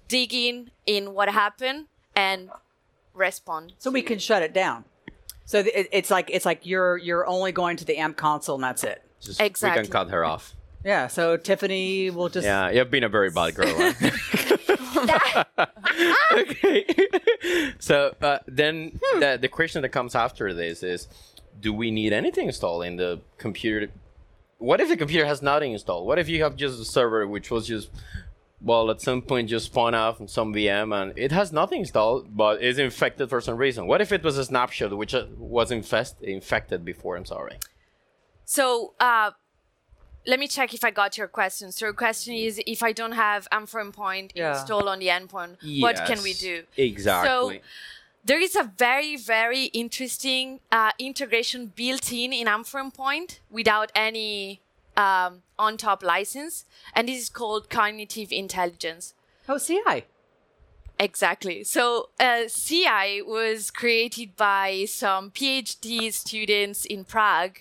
dig 0.07 0.33
in 0.33 0.69
in 0.85 1.13
what 1.13 1.29
happened 1.29 1.87
and 2.15 2.49
respond. 3.15 3.73
So 3.77 3.91
we 3.91 4.01
can 4.01 4.19
shut 4.19 4.43
it 4.43 4.53
down. 4.53 4.85
So 5.45 5.63
th- 5.63 5.75
it, 5.75 5.89
it's 5.91 6.11
like 6.11 6.29
it's 6.31 6.45
like 6.45 6.65
you're 6.65 6.97
you're 6.97 7.25
only 7.27 7.51
going 7.51 7.77
to 7.77 7.85
the 7.85 7.97
AMP 7.97 8.17
console 8.17 8.55
and 8.55 8.63
that's 8.63 8.83
it. 8.83 9.01
Just, 9.21 9.39
We 9.41 9.83
can 9.83 9.91
cut 9.91 10.09
her 10.09 10.25
off. 10.25 10.55
Yeah. 10.83 11.07
So 11.07 11.37
Tiffany 11.37 12.09
will 12.11 12.29
just. 12.29 12.45
Yeah, 12.45 12.69
you've 12.69 12.91
been 12.91 13.03
a 13.03 13.09
very 13.09 13.31
bad 13.31 13.55
girl. 13.55 13.73
huh? 13.75 15.65
okay. 16.37 16.85
so 17.79 18.15
uh, 18.21 18.39
then 18.47 18.99
the, 19.19 19.37
the 19.39 19.47
question 19.47 19.81
that 19.81 19.89
comes 19.89 20.15
after 20.15 20.53
this 20.53 20.83
is 20.83 21.07
do 21.59 21.73
we 21.73 21.91
need 21.91 22.13
anything 22.13 22.47
installed 22.47 22.85
in 22.85 22.97
the 22.97 23.21
computer? 23.37 23.89
What 24.57 24.79
if 24.81 24.89
the 24.89 24.97
computer 24.97 25.25
has 25.25 25.41
nothing 25.41 25.73
installed? 25.73 26.07
What 26.07 26.19
if 26.19 26.29
you 26.29 26.43
have 26.43 26.55
just 26.55 26.79
a 26.79 26.85
server 26.85 27.27
which 27.27 27.51
was 27.51 27.67
just, 27.67 27.89
well, 28.61 28.89
at 28.89 29.01
some 29.01 29.21
point 29.21 29.49
just 29.49 29.67
spawn 29.67 29.93
off 29.93 30.19
on 30.21 30.27
some 30.27 30.53
VM 30.53 30.93
and 30.95 31.17
it 31.17 31.31
has 31.31 31.51
nothing 31.51 31.81
installed 31.81 32.35
but 32.35 32.61
is 32.61 32.79
infected 32.79 33.29
for 33.29 33.41
some 33.41 33.57
reason? 33.57 33.87
What 33.87 34.01
if 34.01 34.11
it 34.11 34.23
was 34.23 34.37
a 34.37 34.45
snapshot 34.45 34.95
which 34.97 35.13
uh, 35.13 35.25
was 35.37 35.71
infest- 35.71 36.21
infected 36.21 36.83
before? 36.85 37.15
I'm 37.17 37.25
sorry. 37.25 37.57
So, 38.45 38.93
uh, 38.99 39.31
let 40.27 40.39
me 40.39 40.47
check 40.47 40.73
if 40.73 40.83
I 40.83 40.91
got 40.91 41.17
your 41.17 41.27
question. 41.27 41.71
So, 41.71 41.85
your 41.87 41.93
question 41.93 42.33
is 42.33 42.59
if 42.65 42.81
I 42.81 42.91
don't 42.91 43.11
have 43.13 43.47
AMP 43.51 43.69
for 43.69 43.83
Endpoint 43.83 44.31
Yeah. 44.35 44.59
installed 44.59 44.87
on 44.87 44.99
the 44.99 45.07
endpoint, 45.07 45.57
what 45.81 45.95
can 46.05 46.21
we 46.23 46.33
do? 46.33 46.63
Exactly. 46.77 47.27
So, 47.57 47.61
there 48.23 48.39
is 48.39 48.55
a 48.55 48.63
very, 48.63 49.15
very 49.17 49.65
interesting 49.65 50.59
uh, 50.71 50.91
integration 50.97 51.67
built 51.75 52.11
in 52.11 52.33
in 52.33 52.47
AMP 52.47 52.65
for 52.65 52.81
Endpoint 52.81 53.39
without 53.51 53.91
any 53.93 54.61
um, 54.97 55.43
on 55.57 55.77
top 55.77 56.03
license, 56.03 56.65
and 56.93 57.07
this 57.07 57.21
is 57.23 57.29
called 57.29 57.69
cognitive 57.69 58.31
intelligence. 58.31 59.13
Oh, 59.47 59.59
CI. 59.59 60.05
Exactly. 60.97 61.63
So, 61.63 62.09
uh, 62.19 62.43
CI 62.47 63.21
was 63.21 63.69
created 63.69 64.35
by 64.37 64.85
some 64.87 65.29
PhD 65.31 66.11
students 66.13 66.85
in 66.85 67.03
Prague. 67.03 67.59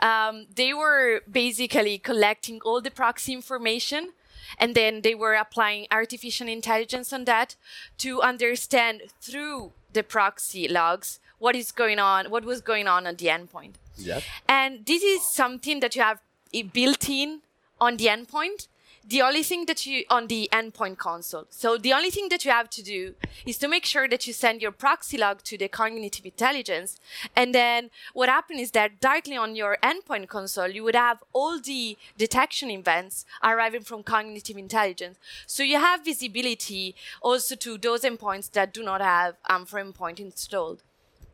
Um, 0.00 0.46
they 0.54 0.72
were 0.72 1.20
basically 1.30 1.98
collecting 1.98 2.60
all 2.64 2.80
the 2.80 2.90
proxy 2.90 3.32
information 3.32 4.12
and 4.58 4.74
then 4.74 5.02
they 5.02 5.14
were 5.14 5.34
applying 5.34 5.86
artificial 5.90 6.48
intelligence 6.48 7.12
on 7.12 7.24
that 7.24 7.56
to 7.98 8.20
understand 8.22 9.02
through 9.20 9.72
the 9.92 10.02
proxy 10.02 10.68
logs 10.68 11.20
what 11.38 11.56
is 11.56 11.72
going 11.72 11.98
on, 11.98 12.30
what 12.30 12.44
was 12.44 12.60
going 12.60 12.86
on 12.86 13.06
at 13.06 13.18
the 13.18 13.26
endpoint. 13.26 13.74
Yep. 13.96 14.22
And 14.48 14.86
this 14.86 15.02
is 15.02 15.22
something 15.22 15.80
that 15.80 15.94
you 15.96 16.02
have 16.02 16.18
i- 16.18 16.22
built 16.60 17.08
in 17.08 17.40
on 17.80 17.96
the 17.96 18.06
endpoint. 18.06 18.68
The 19.04 19.20
only 19.20 19.42
thing 19.42 19.66
that 19.66 19.84
you 19.84 20.04
on 20.08 20.28
the 20.28 20.48
endpoint 20.52 20.96
console. 20.96 21.46
So 21.50 21.76
the 21.76 21.92
only 21.92 22.10
thing 22.10 22.28
that 22.28 22.44
you 22.44 22.52
have 22.52 22.70
to 22.70 22.82
do 22.82 23.14
is 23.44 23.58
to 23.58 23.66
make 23.66 23.84
sure 23.84 24.06
that 24.08 24.28
you 24.28 24.32
send 24.32 24.62
your 24.62 24.70
proxy 24.70 25.18
log 25.18 25.42
to 25.42 25.58
the 25.58 25.66
cognitive 25.66 26.24
intelligence. 26.24 27.00
And 27.34 27.52
then 27.52 27.90
what 28.12 28.28
happens 28.28 28.60
is 28.60 28.70
that 28.72 29.00
directly 29.00 29.36
on 29.36 29.56
your 29.56 29.76
endpoint 29.82 30.28
console, 30.28 30.68
you 30.68 30.84
would 30.84 30.94
have 30.94 31.18
all 31.32 31.58
the 31.58 31.98
detection 32.16 32.70
events 32.70 33.24
arriving 33.42 33.82
from 33.82 34.04
cognitive 34.04 34.56
intelligence. 34.56 35.18
So 35.48 35.64
you 35.64 35.80
have 35.80 36.04
visibility 36.04 36.94
also 37.20 37.56
to 37.56 37.78
those 37.78 38.02
endpoints 38.02 38.52
that 38.52 38.72
do 38.72 38.84
not 38.84 39.00
have 39.00 39.34
um, 39.50 39.62
AMP 39.62 39.68
for 39.68 39.82
Endpoint 39.82 40.20
installed. 40.20 40.82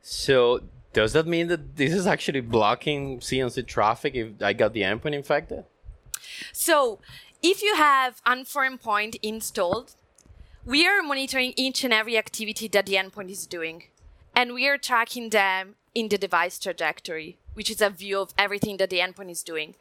So 0.00 0.62
does 0.92 1.12
that 1.12 1.26
mean 1.26 1.48
that 1.48 1.76
this 1.76 1.92
is 1.92 2.06
actually 2.06 2.40
blocking 2.40 3.20
CNC 3.20 3.66
traffic 3.66 4.14
if 4.14 4.42
I 4.42 4.52
got 4.52 4.72
the 4.72 4.82
endpoint 4.82 5.14
infected? 5.14 5.64
So, 6.52 7.00
if 7.42 7.62
you 7.62 7.76
have 7.76 8.20
AMP 8.26 8.48
for 8.48 8.68
Endpoint 8.68 9.18
installed, 9.22 9.94
we 10.64 10.86
are 10.86 11.02
monitoring 11.02 11.54
each 11.56 11.84
and 11.84 11.92
every 11.92 12.18
activity 12.18 12.68
that 12.68 12.86
the 12.86 12.94
endpoint 12.94 13.30
is 13.30 13.46
doing, 13.46 13.84
and 14.34 14.54
we 14.54 14.66
are 14.68 14.76
tracking 14.76 15.30
them 15.30 15.76
in 15.94 16.08
the 16.08 16.18
device 16.18 16.58
trajectory, 16.58 17.38
which 17.54 17.70
is 17.70 17.80
a 17.80 17.90
view 17.90 18.20
of 18.20 18.34
everything 18.36 18.76
that 18.78 18.90
the 18.90 18.98
endpoint 18.98 19.30
is 19.30 19.42
doing. 19.42 19.74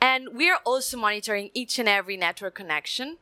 And 0.00 0.28
we 0.34 0.50
are 0.50 0.60
also 0.64 0.96
monitoring 0.96 1.50
each 1.54 1.78
and 1.78 1.88
every 1.88 2.16
network 2.16 2.54
connection. 2.54 3.18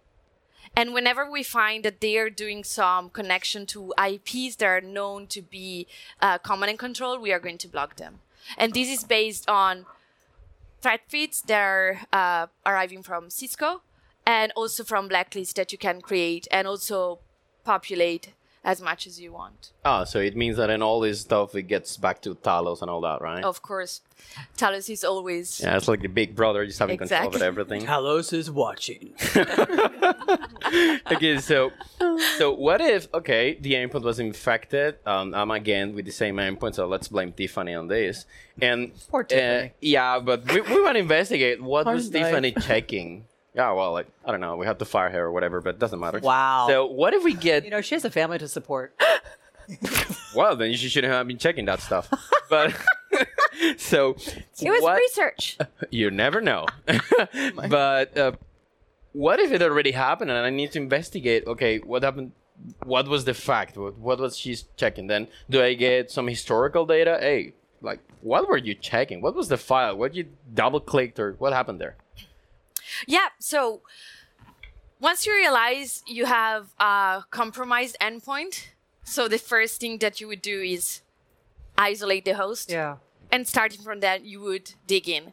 And 0.75 0.95
whenever 0.95 1.31
we 1.31 1.43
find 1.43 1.85
that 1.85 2.01
they 2.01 2.17
are 2.17 2.31
doing 2.31 2.65
some 2.65 3.11
connection 3.11 3.67
to 3.67 3.93
IPs 4.03 4.57
that 4.57 4.67
are 4.67 4.81
known 4.81 5.27
to 5.29 5.43
be 5.43 5.87
uh, 6.21 6.39
command 6.39 6.71
and 6.71 6.79
control, 6.79 7.19
we 7.19 7.33
are 7.33 7.41
going 7.41 7.59
to 7.59 7.69
block 7.69 7.97
them. 7.97 8.21
And 8.57 8.73
this 8.73 8.89
is 8.89 9.05
based 9.05 9.49
on 9.49 9.87
threat 10.81 11.03
feeds 11.09 11.43
that 11.43 11.61
are 11.61 12.01
uh, 12.13 12.47
arriving 12.67 13.03
from 13.03 13.31
Cisco 13.31 13.83
and 14.27 14.53
also 14.57 14.83
from 14.83 15.09
blacklists 15.09 15.55
that 15.55 15.73
you 15.73 15.79
can 15.79 16.01
create 16.01 16.49
and 16.51 16.67
also 16.67 17.19
populate 17.65 18.33
as 18.65 18.81
much 18.81 19.07
as 19.07 19.21
you 19.21 19.33
want. 19.33 19.73
Ah, 19.85 20.05
so 20.05 20.21
it 20.21 20.37
means 20.37 20.57
that 20.57 20.71
in 20.71 20.83
all 20.83 21.01
this 21.01 21.21
stuff, 21.21 21.55
it 21.55 21.63
gets 21.63 21.97
back 21.97 22.23
to 22.23 22.35
Talos 22.37 22.81
and 22.81 22.91
all 22.91 23.01
that, 23.01 23.21
right? 23.21 23.43
Of 23.43 23.61
course, 23.61 24.03
Talos 24.57 24.89
is 24.89 25.03
always 25.03 25.61
Yeah, 25.61 25.77
it's 25.77 25.89
like 25.89 26.01
the 26.01 26.09
big 26.09 26.37
brother 26.37 26.65
just 26.65 26.79
having 26.79 26.97
control 26.99 27.27
Exactly. 27.27 27.41
over 27.41 27.45
everything. 27.61 27.87
Talos 27.87 28.33
is 28.33 28.51
watching. 28.51 29.15
okay, 31.11 31.39
so 31.39 31.71
so 32.39 32.53
what 32.53 32.81
if 32.81 33.09
okay 33.13 33.59
the 33.61 33.75
endpoint 33.75 34.03
was 34.03 34.19
infected? 34.21 34.97
Um, 35.07 35.35
I'm 35.35 35.51
again 35.51 35.95
with 35.95 36.05
the 36.05 36.13
same 36.13 36.37
endpoint, 36.37 36.77
so 36.77 36.87
let's 36.87 37.09
blame 37.09 37.33
Tiffany 37.33 37.75
on 37.75 37.89
this. 37.89 38.27
And 38.61 38.93
Poor 39.09 39.25
Tiffany. 39.25 39.69
Uh, 39.71 39.73
yeah, 39.81 40.21
but 40.21 40.51
we, 40.53 40.61
we 40.61 40.83
want 40.83 40.95
to 40.95 41.01
investigate 41.01 41.61
what 41.63 41.87
was 41.87 42.05
Hard 42.11 42.15
life. 42.15 42.25
Tiffany 42.31 42.53
checking. 42.53 43.25
Yeah, 43.55 43.73
well, 43.73 43.93
like 43.93 44.07
I 44.25 44.31
don't 44.31 44.41
know, 44.41 44.57
we 44.57 44.67
have 44.67 44.79
to 44.79 44.85
fire 44.85 45.11
her 45.11 45.25
or 45.25 45.33
whatever, 45.33 45.61
but 45.61 45.71
it 45.71 45.79
doesn't 45.79 46.01
matter. 46.01 46.21
Wow. 46.21 46.67
So 46.69 46.87
what 46.87 47.13
if 47.15 47.23
we 47.23 47.35
get 47.35 47.65
You 47.65 47.71
know, 47.71 47.81
she 47.81 47.95
has 47.95 48.05
a 48.05 48.11
family 48.11 48.39
to 48.39 48.49
support. 48.49 48.95
well? 50.35 50.57
Then 50.57 50.71
you 50.71 50.77
shouldn't 50.77 51.13
have 51.13 51.27
been 51.27 51.39
checking 51.39 51.65
that 51.67 51.81
stuff. 51.81 52.11
but 52.51 52.75
so 53.77 54.17
It 54.61 54.71
was 54.71 54.83
what, 54.83 54.99
research. 54.99 55.59
You 55.91 56.11
never 56.11 56.41
know. 56.41 56.67
but 57.69 58.17
uh, 58.17 58.33
what 59.13 59.39
if 59.41 59.53
it 59.53 59.63
already 59.63 59.93
happened 59.93 60.31
and 60.31 60.45
I 60.45 60.51
need 60.51 60.73
to 60.73 60.79
investigate? 60.79 61.47
Okay, 61.47 61.79
what 61.79 62.03
happened? 62.03 62.33
What 62.85 63.09
was 63.09 63.25
the 63.25 63.35
fact? 63.35 63.77
What, 63.77 63.99
what 63.99 64.19
was 64.19 64.37
she 64.37 64.57
checking? 64.77 65.07
Then 65.07 65.29
do 65.51 65.63
I 65.63 65.75
get 65.75 66.11
some 66.11 66.27
historical 66.27 66.87
data? 66.87 67.19
Hey, 67.21 67.55
like 67.81 68.01
what 68.21 68.49
were 68.49 68.57
you 68.57 68.75
checking? 68.75 69.21
What 69.21 69.35
was 69.35 69.49
the 69.49 69.57
file? 69.57 69.97
What 69.97 70.15
you 70.15 70.29
double 70.53 70.81
clicked 70.81 71.19
or 71.19 71.35
what 71.39 71.53
happened 71.53 71.81
there? 71.81 71.97
Yeah, 73.07 73.29
so 73.39 73.83
once 75.01 75.27
you 75.27 75.35
realize 75.35 76.03
you 76.07 76.27
have 76.27 76.73
a 76.79 77.25
compromised 77.31 77.97
endpoint, 78.01 78.67
so 79.05 79.29
the 79.29 79.39
first 79.39 79.81
thing 79.81 79.99
that 79.99 80.21
you 80.21 80.29
would 80.29 80.43
do 80.43 80.61
is 80.61 81.03
isolate 81.77 82.25
the 82.25 82.35
host. 82.35 82.71
Yeah. 82.71 82.97
And 83.31 83.49
starting 83.49 83.81
from 83.81 84.01
that, 84.01 84.25
you 84.25 84.41
would 84.41 84.75
dig 84.87 85.09
in. 85.09 85.33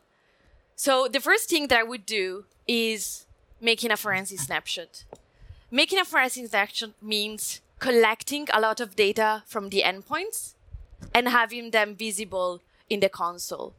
So 0.76 1.08
the 1.08 1.20
first 1.20 1.50
thing 1.50 1.68
that 1.68 1.80
I 1.80 1.84
would 1.84 2.06
do 2.06 2.46
is 2.68 3.26
making 3.60 3.92
a 3.92 3.98
forensic 3.98 4.40
snapshot. 4.40 5.04
Making 5.70 6.00
a 6.00 6.06
forensic 6.06 6.48
snapshot 6.48 6.92
means 7.02 7.62
collecting 7.80 8.48
a 8.54 8.60
lot 8.60 8.80
of 8.80 8.96
data 8.96 9.44
from 9.46 9.70
the 9.70 9.84
endpoints 9.86 10.56
and 11.14 11.28
having 11.28 11.72
them 11.72 11.96
visible 11.96 12.62
in 12.90 13.02
the 13.02 13.10
console. 13.10 13.74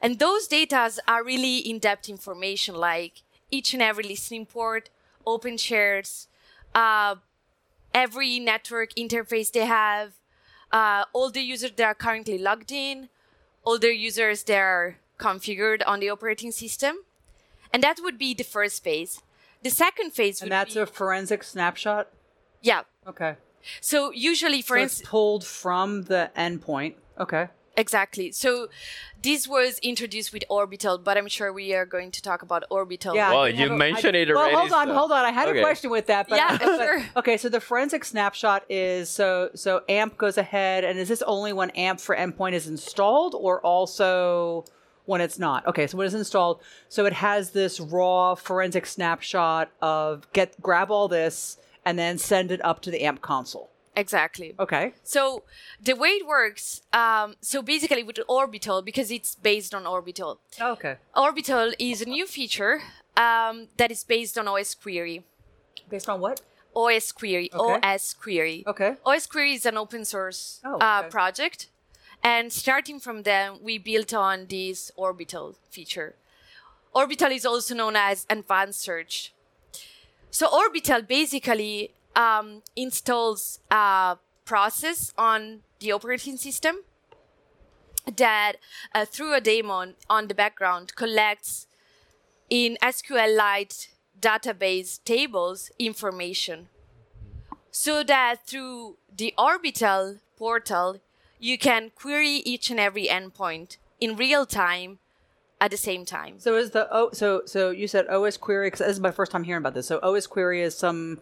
And 0.00 0.18
those 0.18 0.46
data 0.46 0.90
are 1.06 1.22
really 1.24 1.58
in-depth 1.58 2.08
information 2.08 2.74
like 2.74 3.22
each 3.50 3.74
and 3.74 3.82
every 3.82 4.04
listening 4.04 4.46
port, 4.46 4.90
open 5.26 5.56
shares, 5.58 6.28
uh, 6.74 7.16
every 7.92 8.38
network 8.38 8.94
interface 8.94 9.50
they 9.52 9.66
have, 9.66 10.12
uh, 10.72 11.04
all 11.12 11.30
the 11.30 11.42
users 11.42 11.72
that 11.72 11.84
are 11.84 11.94
currently 11.94 12.38
logged 12.38 12.72
in, 12.72 13.08
all 13.64 13.78
the 13.78 13.94
users 13.94 14.44
that 14.44 14.58
are 14.58 14.96
configured 15.18 15.82
on 15.86 16.00
the 16.00 16.08
operating 16.08 16.52
system. 16.52 16.96
And 17.72 17.82
that 17.82 17.98
would 18.02 18.18
be 18.18 18.34
the 18.34 18.44
first 18.44 18.82
phase. 18.82 19.20
The 19.62 19.70
second 19.70 20.12
phase 20.12 20.40
would 20.40 20.46
And 20.46 20.52
that's 20.52 20.74
be, 20.74 20.80
a 20.80 20.86
forensic 20.86 21.44
snapshot? 21.44 22.08
yeah. 22.62 22.82
Okay. 23.06 23.36
So 23.80 24.10
usually, 24.12 24.62
for 24.62 24.76
So 24.78 24.82
instance, 24.82 25.00
it's 25.00 25.10
pulled 25.10 25.44
from 25.44 26.04
the 26.04 26.30
endpoint. 26.36 26.94
Okay. 27.18 27.48
Exactly. 27.76 28.32
So 28.32 28.68
this 29.22 29.46
was 29.48 29.78
introduced 29.78 30.32
with 30.32 30.44
Orbital, 30.48 30.98
but 30.98 31.16
I'm 31.16 31.28
sure 31.28 31.52
we 31.52 31.72
are 31.74 31.86
going 31.86 32.10
to 32.10 32.20
talk 32.20 32.42
about 32.42 32.64
Orbital. 32.70 33.14
Yeah. 33.14 33.30
Well, 33.30 33.48
you 33.48 33.56
have 33.56 33.70
a- 33.70 33.76
mentioned 33.76 34.16
I- 34.16 34.20
it 34.20 34.30
already, 34.30 34.54
Well, 34.54 34.60
hold 34.68 34.72
on, 34.72 34.88
so- 34.88 34.94
hold 34.94 35.12
on. 35.12 35.24
I 35.24 35.30
had 35.30 35.48
Okay. 35.48 35.60
a 35.60 35.62
question 35.62 35.90
with 35.90 36.06
that, 36.06 36.28
but 36.28 36.36
Yeah, 36.36 36.58
but- 36.58 36.76
sure. 36.76 37.04
Okay, 37.16 37.36
so 37.36 37.48
the 37.48 37.60
forensic 37.60 38.04
snapshot 38.04 38.64
is 38.68 39.08
so 39.08 39.50
so 39.54 39.82
AMP 39.88 40.18
goes 40.18 40.36
ahead, 40.36 40.84
and 40.84 40.98
is 40.98 41.08
this 41.08 41.22
only 41.22 41.52
when 41.52 41.70
AMP 41.70 42.00
for 42.00 42.14
endpoint 42.16 42.52
is 42.52 42.66
installed, 42.66 43.34
or 43.34 43.60
also 43.60 44.64
when 45.06 45.20
it's 45.20 45.38
not? 45.38 45.66
Okay, 45.66 45.86
so 45.86 45.96
when 45.96 46.06
it's 46.06 46.14
installed, 46.14 46.60
so 46.88 47.06
it 47.06 47.12
has 47.14 47.50
this 47.50 47.80
raw 47.80 48.34
forensic 48.34 48.84
snapshot 48.86 49.70
of 49.80 50.30
get 50.32 50.60
grab 50.60 50.90
all 50.90 51.08
this 51.08 51.56
and 51.84 51.98
then 51.98 52.18
send 52.18 52.50
it 52.50 52.62
up 52.64 52.82
to 52.82 52.90
the 52.90 53.02
AMP 53.04 53.22
console. 53.22 53.69
Exactly. 54.00 54.54
Okay. 54.58 54.94
So 55.04 55.42
the 55.88 55.94
way 55.94 56.10
it 56.20 56.26
works, 56.26 56.82
um, 56.92 57.28
so 57.40 57.60
basically 57.62 58.02
with 58.02 58.18
Orbital, 58.28 58.80
because 58.82 59.10
it's 59.10 59.34
based 59.34 59.74
on 59.74 59.86
Orbital, 59.86 60.40
Okay. 60.60 60.96
Orbital 61.14 61.72
is 61.78 62.00
a 62.00 62.08
new 62.16 62.26
feature 62.26 62.80
um, 63.16 63.68
that 63.76 63.90
is 63.90 64.02
based 64.04 64.38
on 64.38 64.48
OS 64.48 64.74
Query. 64.74 65.22
Based 65.88 66.08
on 66.08 66.20
what? 66.20 66.40
OS 66.74 67.12
Query. 67.12 67.50
Okay. 67.52 67.78
OS 67.94 68.14
Query. 68.14 68.64
Okay. 68.66 68.92
OS 69.04 69.26
Query 69.26 69.52
is 69.54 69.66
an 69.66 69.76
open 69.76 70.04
source 70.04 70.60
Oh, 70.64 70.78
uh, 70.78 71.02
project. 71.16 71.68
And 72.22 72.52
starting 72.52 73.00
from 73.00 73.22
then, 73.22 73.58
we 73.62 73.78
built 73.78 74.14
on 74.14 74.46
this 74.46 74.90
Orbital 74.96 75.56
feature. 75.70 76.14
Orbital 76.94 77.30
is 77.32 77.44
also 77.46 77.74
known 77.74 77.96
as 77.96 78.26
Advanced 78.30 78.80
Search. 78.80 79.32
So 80.30 80.46
Orbital 80.46 81.02
basically 81.02 81.90
um, 82.20 82.62
installs 82.76 83.60
a 83.70 84.18
process 84.44 85.12
on 85.16 85.60
the 85.80 85.92
operating 85.92 86.36
system 86.36 86.76
that, 88.16 88.54
uh, 88.94 89.04
through 89.04 89.34
a 89.34 89.40
daemon 89.40 89.94
on 90.08 90.28
the 90.28 90.34
background, 90.34 90.94
collects 90.96 91.66
in 92.48 92.76
SQLite 92.82 93.88
database 94.20 95.02
tables 95.04 95.70
information 95.78 96.68
so 97.70 98.02
that 98.02 98.46
through 98.46 98.96
the 99.16 99.32
orbital 99.38 100.16
portal 100.36 100.98
you 101.38 101.56
can 101.56 101.90
query 101.94 102.42
each 102.52 102.70
and 102.70 102.78
every 102.78 103.06
endpoint 103.06 103.78
in 103.98 104.16
real 104.16 104.44
time 104.44 104.98
at 105.58 105.70
the 105.70 105.76
same 105.76 106.04
time 106.04 106.38
So 106.38 106.56
is 106.56 106.72
the 106.72 106.86
oh 106.90 107.10
so 107.12 107.42
so 107.46 107.70
you 107.70 107.86
said 107.88 108.08
OS 108.08 108.36
query 108.36 108.66
because 108.66 108.80
this 108.80 108.88
is 108.88 109.00
my 109.00 109.12
first 109.12 109.32
time 109.32 109.44
hearing 109.44 109.62
about 109.62 109.74
this. 109.74 109.86
So 109.86 109.98
OS 110.02 110.26
query 110.26 110.60
is 110.60 110.76
some 110.76 111.18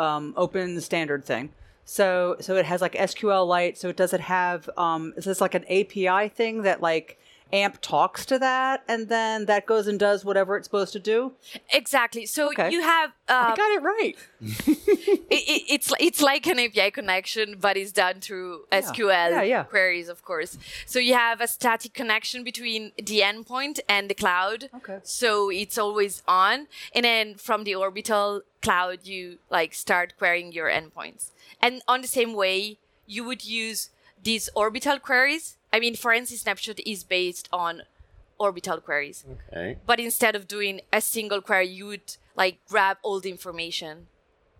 um, 0.00 0.34
open 0.36 0.80
standard 0.80 1.24
thing. 1.24 1.50
So 1.84 2.36
so 2.40 2.56
it 2.56 2.66
has 2.66 2.80
like 2.80 2.94
SQLite. 2.94 3.76
So 3.76 3.88
it 3.88 3.96
does 3.96 4.12
it 4.12 4.20
have 4.20 4.68
um, 4.76 5.12
is 5.16 5.24
this 5.24 5.40
like 5.40 5.54
an 5.54 5.64
API 5.64 6.28
thing 6.28 6.62
that 6.62 6.80
like 6.80 7.18
AMP 7.52 7.80
talks 7.80 8.24
to 8.26 8.38
that 8.38 8.82
and 8.88 9.08
then 9.08 9.46
that 9.46 9.66
goes 9.66 9.86
and 9.86 9.98
does 9.98 10.24
whatever 10.24 10.56
it's 10.56 10.66
supposed 10.66 10.92
to 10.92 10.98
do? 11.00 11.32
exactly 11.72 12.26
so 12.26 12.48
Okay. 12.48 12.70
you 12.70 12.82
have 12.82 13.10
uh, 13.28 13.52
I 13.52 13.56
got 13.56 13.70
it 13.70 13.82
right. 13.82 14.16
it, 14.40 15.28
it, 15.30 15.62
it's 15.68 15.92
it's 16.00 16.20
like 16.20 16.46
an 16.46 16.58
API 16.58 16.90
connection, 16.90 17.56
but 17.60 17.76
it's 17.76 17.92
done 17.92 18.20
through 18.20 18.64
SQL 18.72 19.30
Yeah, 19.30 19.42
yeah. 19.42 19.62
queries, 19.64 20.08
of 20.08 20.24
course. 20.24 20.58
So 20.86 20.98
you 20.98 21.14
have 21.14 21.40
a 21.40 21.46
static 21.46 21.94
connection 21.94 22.42
between 22.42 22.92
the 22.96 23.20
endpoint 23.20 23.78
and 23.88 24.08
the 24.10 24.14
cloud. 24.14 24.68
Okay. 24.74 24.98
So 25.04 25.50
it's 25.50 25.78
always 25.78 26.22
on, 26.26 26.66
and 26.94 27.04
then 27.04 27.34
from 27.36 27.64
the 27.64 27.74
orbital 27.74 28.42
cloud, 28.62 29.00
you 29.04 29.38
like 29.50 29.74
start 29.74 30.14
querying 30.18 30.52
your 30.52 30.68
endpoints. 30.68 31.30
And 31.62 31.82
on 31.86 32.00
the 32.00 32.08
same 32.08 32.34
way, 32.34 32.78
you 33.06 33.22
would 33.24 33.44
use 33.44 33.90
these 34.22 34.48
orbital 34.54 34.98
queries. 34.98 35.56
I 35.72 35.80
mean, 35.80 35.94
forensic 35.96 36.38
snapshot 36.38 36.80
is 36.84 37.04
based 37.04 37.48
on 37.52 37.82
orbital 38.38 38.80
queries. 38.80 39.24
Okay. 39.52 39.78
But 39.86 40.00
instead 40.00 40.34
of 40.34 40.48
doing 40.48 40.80
a 40.92 41.00
single 41.00 41.40
query, 41.40 41.68
you 41.68 41.86
would 41.86 42.16
like 42.36 42.58
grab 42.68 42.98
all 43.02 43.20
the 43.20 43.30
information 43.30 44.08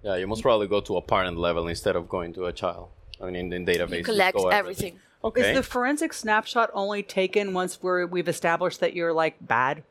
Yeah, 0.02 0.16
you 0.16 0.26
must 0.26 0.42
probably 0.42 0.66
go 0.66 0.80
to 0.80 0.96
a 0.96 1.02
parent 1.02 1.36
level 1.38 1.68
instead 1.68 1.96
of 1.96 2.08
going 2.08 2.32
to 2.34 2.46
a 2.46 2.52
child. 2.52 2.88
I 3.20 3.26
mean, 3.26 3.36
in, 3.36 3.52
in 3.52 3.66
database. 3.66 3.98
You 3.98 4.04
collect 4.04 4.36
go 4.36 4.48
everything. 4.48 4.98
Okay. 5.22 5.50
Is 5.50 5.56
the 5.56 5.62
forensic 5.62 6.12
snapshot 6.14 6.70
only 6.72 7.02
taken 7.02 7.52
once 7.52 7.82
we're, 7.82 8.06
we've 8.06 8.28
established 8.28 8.80
that 8.80 8.94
you're 8.94 9.12
like 9.12 9.36
bad? 9.46 9.82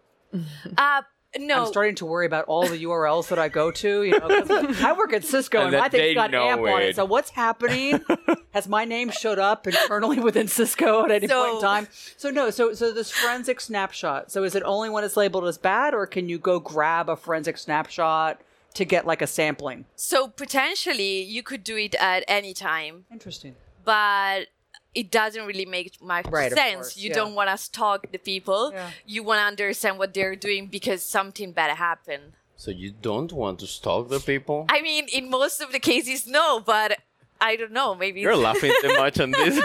Uh, 0.78 1.04
no. 1.38 1.62
I'm 1.62 1.68
starting 1.68 1.96
to 1.96 2.06
worry 2.06 2.26
about 2.26 2.46
all 2.46 2.68
the 2.68 2.84
URLs 2.84 3.28
that 3.30 3.38
I 3.39 3.50
go 3.50 3.72
to. 3.72 4.04
You 4.04 4.20
know, 4.20 4.28
I 4.30 4.96
work 4.98 5.13
at 5.13 5.24
Cisco 5.24 5.60
And 5.60 5.74
and, 5.76 5.82
my 5.82 5.89
thing's 5.89 6.15
got 6.15 6.34
AMP 6.34 6.62
on 6.62 6.82
it. 6.82 6.89
it. 6.89 6.96
So 6.96 7.06
what's 7.06 7.30
happening? 7.30 8.02
Has 8.54 8.68
my 8.68 8.86
name 8.86 9.12
showed 9.12 9.38
up 9.39 9.68
internally 9.68 10.20
within 10.20 10.48
Cisco 10.48 11.06
at 11.06 11.12
any 11.12 11.28
point 11.28 11.56
in 11.56 11.62
time? 11.62 11.88
So 12.18 12.30
no. 12.32 12.50
So 12.50 12.74
so 12.74 12.92
this 12.92 13.12
forensic 13.12 13.62
snapshot. 13.62 14.32
So 14.32 14.44
is 14.44 14.56
it 14.56 14.63
only 14.63 14.89
when 14.89 15.04
it's 15.04 15.18
labeled 15.18 15.46
as 15.46 15.58
bad, 15.58 15.94
or 15.94 16.08
can 16.08 16.30
you 16.30 16.39
go 16.39 16.60
grab 16.60 17.10
a 17.10 17.15
forensic 17.15 17.58
snapshot 17.58 18.42
to 18.74 18.86
get 18.86 19.06
like 19.06 19.22
a 19.22 19.28
sampling? 19.28 19.86
So 19.96 20.28
potentially 20.28 21.22
you 21.22 21.44
could 21.44 21.63
do 21.63 21.78
it 21.78 21.96
at 21.96 22.24
any 22.28 22.54
time, 22.54 23.06
Interesting. 23.12 23.56
but 23.84 24.48
it 24.95 25.12
doesn't 25.12 25.45
really 25.45 25.65
make 25.65 26.02
much 26.02 26.25
Right, 26.28 26.52
sense. 26.52 26.75
course, 26.75 26.97
you 26.97 27.10
yeah. 27.10 27.15
don't 27.15 27.36
want 27.36 27.49
to 27.49 27.58
stalk 27.58 28.12
the 28.12 28.17
people. 28.17 28.71
Yeah. 28.73 28.89
You 29.06 29.23
want 29.23 29.39
to 29.39 29.43
understand 29.45 29.99
what 29.99 30.13
they're 30.13 30.36
doing 30.36 30.67
because 30.67 31.04
something 31.04 31.52
bad 31.52 31.75
happened. 31.78 32.34
so 32.56 32.71
you 32.71 32.91
don't 32.91 33.32
want 33.32 33.60
to 33.60 33.67
stalk 33.67 34.10
the 34.10 34.19
people? 34.19 34.65
I 34.69 34.82
mean, 34.82 35.06
in 35.13 35.30
most 35.30 35.62
of 35.62 35.71
the 35.71 35.80
cases, 35.80 36.28
no, 36.28 36.60
but 36.60 36.97
I 37.39 37.56
don't 37.56 37.71
know. 37.71 37.95
Maybe 37.95 38.19
You're 38.21 38.36
laughing 38.36 38.73
too 38.82 38.93
much 38.97 39.19
on 39.19 39.32
this. 39.32 39.56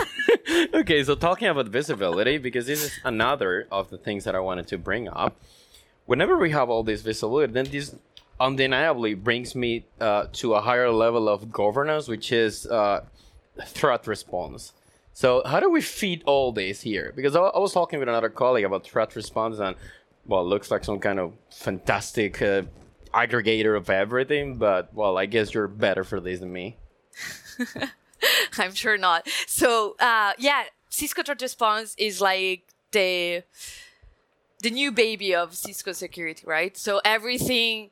okay, 0.75 1.03
so 1.03 1.15
talking 1.17 1.49
about 1.49 1.67
visibility, 1.69 2.39
because 2.39 2.67
this 2.67 2.85
is 2.85 2.93
another 3.03 3.67
of 3.73 3.91
the 3.91 3.99
things 3.99 4.23
that 4.25 4.35
I 4.37 4.41
wanted 4.41 4.67
to 4.69 4.79
bring 4.79 5.09
up. 5.09 5.35
Whenever 6.07 6.37
we 6.39 6.51
have 6.51 6.69
all 6.71 6.83
this 6.85 7.01
visibility, 7.03 7.53
then 7.53 7.65
this 7.65 7.97
undeniably 8.39 9.15
brings 9.15 9.55
me 9.55 9.87
uh, 10.01 10.27
to 10.35 10.55
a 10.55 10.61
higher 10.61 10.91
level 10.93 11.29
of 11.29 11.51
governance, 11.51 12.07
which 12.09 12.31
is 12.31 12.67
uh, 12.67 13.01
threat 13.65 14.07
response. 14.07 14.73
So 15.15 15.43
how 15.47 15.61
do 15.61 15.71
we 15.71 15.81
feed 15.81 16.25
all 16.27 16.51
this 16.53 16.83
here? 16.83 17.13
Because 17.15 17.37
I, 17.37 17.59
was 17.59 17.73
talking 17.73 18.01
with 18.01 18.09
another 18.09 18.29
colleague 18.29 18.65
about 18.65 18.85
threat 18.85 19.15
response, 19.15 19.61
and 19.61 19.77
well, 20.27 20.45
looks 20.45 20.73
like 20.73 20.85
some 20.85 20.99
kind 20.99 21.21
of 21.21 21.33
fantastic 21.51 22.43
uh, 22.43 22.63
aggregator 23.15 23.77
of 23.77 23.89
everything. 23.89 24.57
But 24.57 24.93
well, 24.93 25.17
I 25.17 25.27
guess 25.27 25.55
you're 25.55 25.69
better 25.69 26.03
for 26.03 26.21
this 26.21 26.41
than 26.41 26.53
me. 26.53 26.77
I'm 28.59 28.75
sure 28.75 28.99
not. 28.99 29.29
So 29.47 29.95
uh, 30.01 30.33
yeah, 30.37 30.65
Cisco 30.89 31.23
Threat 31.23 31.41
Response 31.41 31.95
is 31.97 32.21
like 32.21 32.65
the 32.91 33.45
the 34.63 34.71
new 34.71 34.91
baby 34.91 35.33
of 35.33 35.55
Cisco 35.55 35.93
security, 35.93 36.43
right? 36.45 36.77
So 36.77 37.01
everything 37.05 37.91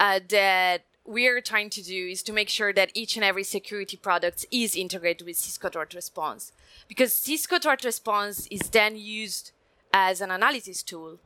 uh, 0.00 0.18
that 0.30 0.82
we 1.06 1.28
are 1.28 1.40
trying 1.40 1.70
to 1.70 1.82
do 1.82 2.08
is 2.08 2.22
to 2.24 2.32
make 2.32 2.48
sure 2.48 2.72
that 2.72 2.90
each 2.94 3.16
and 3.16 3.24
every 3.24 3.44
security 3.44 3.96
product 3.96 4.44
is 4.50 4.74
integrated 4.74 5.26
with 5.26 5.36
Cisco 5.36 5.68
Threat 5.68 5.94
Response, 5.94 6.52
because 6.88 7.14
Cisco 7.14 7.58
Threat 7.58 7.84
Response 7.84 8.46
is 8.48 8.70
then 8.70 8.96
used 8.96 9.52
as 9.92 10.20
an 10.20 10.30
analysis 10.30 10.82
tool 10.82 11.18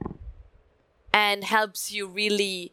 and 1.12 1.44
helps 1.44 1.90
you 1.90 2.06
really 2.06 2.72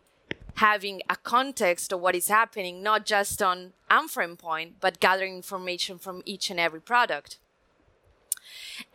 having 0.56 1.02
a 1.10 1.16
context 1.16 1.94
of 1.94 2.00
what 2.00 2.16
is 2.16 2.28
happening, 2.28 2.82
not 2.82 3.06
just 3.06 3.42
on 3.42 3.74
AMP 3.90 4.10
for 4.10 4.24
Endpoint, 4.26 4.74
but 4.80 5.00
gathering 5.00 5.36
information 5.36 5.98
from 5.98 6.22
each 6.26 6.50
and 6.50 6.60
every 6.60 6.82
product. 6.82 7.38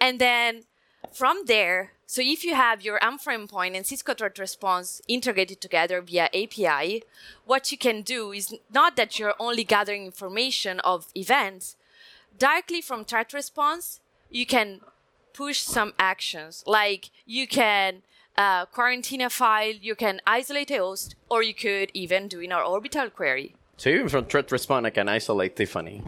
And 0.01 0.18
then 0.18 0.62
from 1.14 1.42
there, 1.46 1.92
so 2.07 2.20
if 2.22 2.44
you 2.44 2.55
have 2.55 2.83
your 2.83 3.03
AMP 3.03 3.20
for 3.20 3.33
Endpoint 3.33 3.77
and 3.77 3.87
Cisco 3.87 4.14
Threat 4.14 4.38
Response 4.38 5.01
integrated 5.09 5.61
together 5.61 6.01
via 6.01 6.29
API, 6.35 7.03
what 7.44 7.72
you 7.72 7.79
can 7.79 8.03
do 8.03 8.33
is 8.33 8.55
not 8.72 8.96
that 8.96 9.18
you're 9.18 9.35
only 9.38 9.64
gathering 9.64 10.05
information 10.05 10.81
of 10.81 11.09
events, 11.14 11.77
directly 12.38 12.81
from 12.81 13.05
Threat 13.05 13.33
Response, 13.33 14.01
you 14.31 14.46
can 14.46 14.81
push 15.33 15.61
some 15.61 15.92
actions. 15.98 16.64
Like 16.66 17.11
you 17.27 17.46
can 17.46 18.03
uh, 18.37 18.66
quarantine 18.66 19.20
a 19.20 19.31
file, 19.31 19.75
you 19.81 19.94
can 19.94 20.20
isolate 20.27 20.70
a 20.70 20.79
host, 20.79 21.14
or 21.29 21.42
you 21.42 21.55
could 21.55 21.90
even 21.94 22.29
do 22.29 22.40
in 22.40 22.53
our 22.53 22.62
orbital 22.62 23.11
query. 23.11 23.55
So 23.77 23.90
even 23.90 24.09
from 24.09 24.27
threat 24.27 24.53
response, 24.53 24.87
I 24.87 24.90
can 24.90 25.09
isolate 25.09 25.57
Tiffany. 25.57 26.03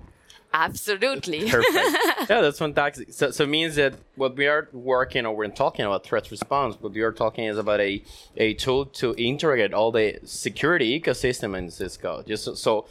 Absolutely. 0.55 1.51
Perfect. 1.51 1.75
yeah, 2.31 2.41
that's 2.41 2.61
fantastic. 2.61 3.13
So, 3.13 3.33
so 3.33 3.43
it 3.43 3.49
means 3.49 3.75
that 3.75 3.95
what 4.15 4.37
we 4.37 4.47
are 4.47 4.69
working 4.73 5.27
or 5.27 5.35
we're 5.35 5.49
talking 5.49 5.85
about 5.85 6.05
threat 6.05 6.31
response, 6.31 6.77
what 6.81 6.93
we 6.93 7.01
are 7.01 7.11
talking 7.11 7.47
is 7.47 7.59
about 7.59 7.81
a, 7.81 8.03
a 8.37 8.55
tool 8.55 8.87
to 8.87 9.15
integrate 9.19 9.75
all 9.75 9.91
the 9.91 10.21
security 10.25 10.99
ecosystem 10.99 11.59
in 11.59 11.71
Cisco. 11.73 12.23
Just 12.23 12.45
so, 12.45 12.55
so 12.55 12.87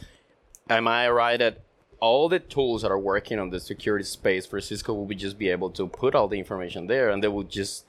am 0.68 0.86
I 0.86 1.08
right 1.08 1.38
that 1.38 1.62
all 2.00 2.28
the 2.28 2.38
tools 2.38 2.82
that 2.82 2.90
are 2.90 2.98
working 2.98 3.38
on 3.38 3.48
the 3.48 3.58
security 3.58 4.04
space 4.04 4.44
for 4.44 4.60
Cisco 4.60 4.92
will 4.92 5.06
be 5.06 5.14
just 5.14 5.38
be 5.38 5.48
able 5.48 5.70
to 5.70 5.86
put 5.86 6.14
all 6.14 6.28
the 6.28 6.38
information 6.38 6.86
there 6.86 7.08
and 7.08 7.24
they 7.24 7.28
will 7.28 7.44
just 7.44 7.86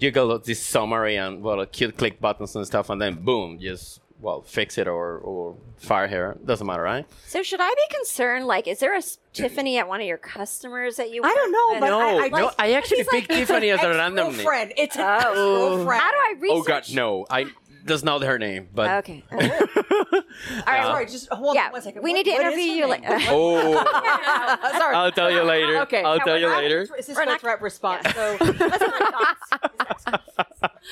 jiggle 0.00 0.38
this 0.38 0.62
summary 0.62 1.16
and 1.16 1.42
well 1.42 1.66
cute 1.66 1.98
click 1.98 2.18
buttons 2.18 2.56
and 2.56 2.66
stuff 2.66 2.88
and 2.88 2.98
then 3.02 3.22
boom, 3.22 3.58
just 3.60 4.00
well 4.20 4.42
fix 4.42 4.78
it 4.78 4.88
or 4.88 5.18
or 5.18 5.56
fire 5.78 6.08
her. 6.08 6.36
Doesn't 6.44 6.66
matter, 6.66 6.82
right? 6.82 7.06
So 7.26 7.42
should 7.42 7.60
I 7.60 7.68
be 7.68 7.94
concerned? 7.96 8.46
Like, 8.46 8.66
is 8.66 8.80
there 8.80 8.94
a 8.94 8.98
s- 8.98 9.18
Tiffany 9.32 9.78
at 9.78 9.86
one 9.88 10.00
of 10.00 10.06
your 10.06 10.18
customers 10.18 10.96
that 10.96 11.10
you? 11.10 11.22
I 11.24 11.32
don't 11.34 11.52
know, 11.52 11.72
work 11.72 11.80
but 11.80 12.14
with? 12.14 12.20
I, 12.22 12.26
I, 12.26 12.28
No, 12.40 12.46
no, 12.48 12.52
I 12.58 12.72
actually 12.72 13.04
picked 13.04 13.30
Tiffany 13.30 13.70
as 13.70 13.82
a 13.82 13.90
random 13.90 14.36
name. 14.36 14.44
Friend, 14.44 14.72
it's 14.76 14.96
a 14.96 15.22
Oh. 15.28 15.76
girlfriend. 15.76 16.00
How 16.02 16.10
do 16.10 16.16
I 16.16 16.34
research? 16.40 16.58
Oh 16.58 16.62
god, 16.64 16.84
no. 16.94 17.26
I 17.30 17.46
that's 17.84 18.02
not 18.02 18.22
her 18.22 18.38
name, 18.38 18.68
but 18.74 18.90
Okay. 18.98 19.24
Oh, 19.32 19.36
All 19.38 20.64
right, 20.66 20.80
uh, 20.80 20.84
sorry, 20.84 21.06
just 21.06 21.28
hold 21.32 21.54
yeah, 21.54 21.66
on 21.66 21.72
one 21.72 21.82
second. 21.82 22.02
we 22.02 22.10
What- 22.10 22.16
need 22.16 22.24
to 22.24 22.32
what 22.32 22.46
is 22.46 22.52
interview 22.52 22.70
her 22.70 22.76
you 22.76 22.80
name? 22.88 23.02
later. 23.10 23.24
oh, 23.30 23.72
sorry. 24.78 24.94
I'll 24.94 25.12
tell 25.12 25.30
you 25.30 25.42
later. 25.42 25.78
Okay, 25.82 26.02
I'll 26.02 26.18
tell 26.18 26.34
we're 26.34 26.38
you 26.38 26.46
not- 26.48 26.62
later. 26.62 26.86
Cisco 27.00 27.24
not- 27.24 27.40
threat 27.40 27.62
response. 27.62 28.06
So, 28.14 28.36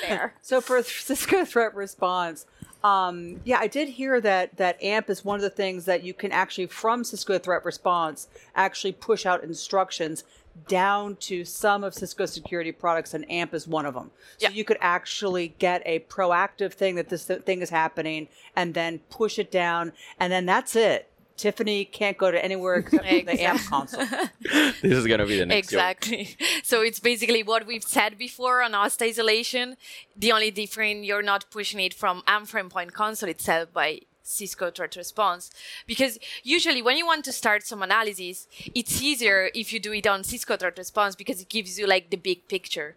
Fair. 0.07 0.35
so 0.43 0.61
for 0.61 0.83
Cisco 0.83 1.45
threat 1.45 1.75
response, 1.75 2.47
um, 2.87 3.41
yeah, 3.45 3.59
I 3.59 3.67
did 3.67 3.89
hear 3.89 4.21
that 4.21 4.57
that 4.59 4.81
AMP 4.83 5.11
is 5.11 5.25
one 5.25 5.37
of 5.37 5.43
the 5.43 5.51
things 5.51 5.85
that 5.87 6.03
you 6.05 6.15
can 6.15 6.31
actually 6.31 6.67
from 6.67 7.03
Cisco 7.05 7.39
threat 7.39 7.65
response 7.65 8.29
actually 8.55 8.93
push 8.93 9.27
out 9.27 9.43
instructions 9.43 10.23
down 10.69 11.17
to 11.17 11.45
some 11.45 11.85
of 11.85 11.93
Cisco 11.95 12.25
security 12.27 12.73
products, 12.73 13.13
and 13.13 13.31
AMP 13.31 13.53
is 13.55 13.67
one 13.69 13.85
of 13.87 13.95
them. 13.95 14.11
So 14.39 14.49
Yeah. 14.49 14.55
you 14.55 14.65
could 14.65 14.79
actually 14.81 15.49
get 15.59 15.83
a 15.85 15.99
proactive 16.01 16.73
thing 16.73 16.95
that 16.95 17.09
this 17.11 17.27
th- 17.27 17.43
thing 17.43 17.61
is 17.61 17.71
happening, 17.71 18.29
and 18.55 18.73
then 18.73 19.01
push 19.11 19.39
it 19.39 19.51
down, 19.51 19.93
and 20.19 20.33
then 20.33 20.47
that's 20.47 20.75
it. 20.77 21.09
Tiffany 21.37 21.85
can't 21.85 22.17
go 22.17 22.31
to 22.31 22.43
anywhere 22.43 22.77
except 22.77 23.05
for 23.05 23.25
the 23.31 23.41
AMP 23.43 23.61
console. 23.69 24.05
This 24.83 24.93
is 24.99 25.07
gonna 25.07 25.27
be 25.27 25.39
the 25.39 25.47
next 25.47 25.71
joke. 25.71 25.81
Exactly. 25.81 26.37
So 26.63 26.83
it's 26.83 27.01
basically 27.01 27.43
what 27.43 27.67
we've 27.67 27.85
said 27.85 28.19
before 28.19 28.63
on 28.63 28.73
host 28.73 29.03
isolation. 29.03 29.77
The 30.17 30.33
only 30.33 30.51
difference 30.51 31.07
you're 31.07 31.23
not 31.23 31.51
pushing 31.51 31.81
it 31.81 31.95
from 31.95 32.23
AMP 32.27 32.49
for 32.49 32.63
Endpoint 32.63 32.93
console 32.93 33.29
itself 33.29 33.73
by 33.73 34.01
Cisco 34.23 34.71
threat 34.71 34.97
response. 34.97 35.51
Because 35.87 36.19
usually 36.43 36.83
when 36.83 36.97
you 36.97 37.07
want 37.07 37.25
to 37.27 37.33
start 37.33 37.65
some 37.65 37.83
analysis, 37.83 38.49
it's 38.75 39.01
easier 39.01 39.51
if 39.55 39.73
you 39.73 39.79
do 39.79 39.93
it 39.93 40.07
on 40.07 40.25
Cisco 40.25 40.57
threat 40.57 40.77
response 40.79 41.15
because 41.15 41.41
it 41.41 41.49
gives 41.49 41.79
you 41.79 41.87
like 41.87 42.11
the 42.11 42.17
big 42.17 42.49
picture. 42.49 42.97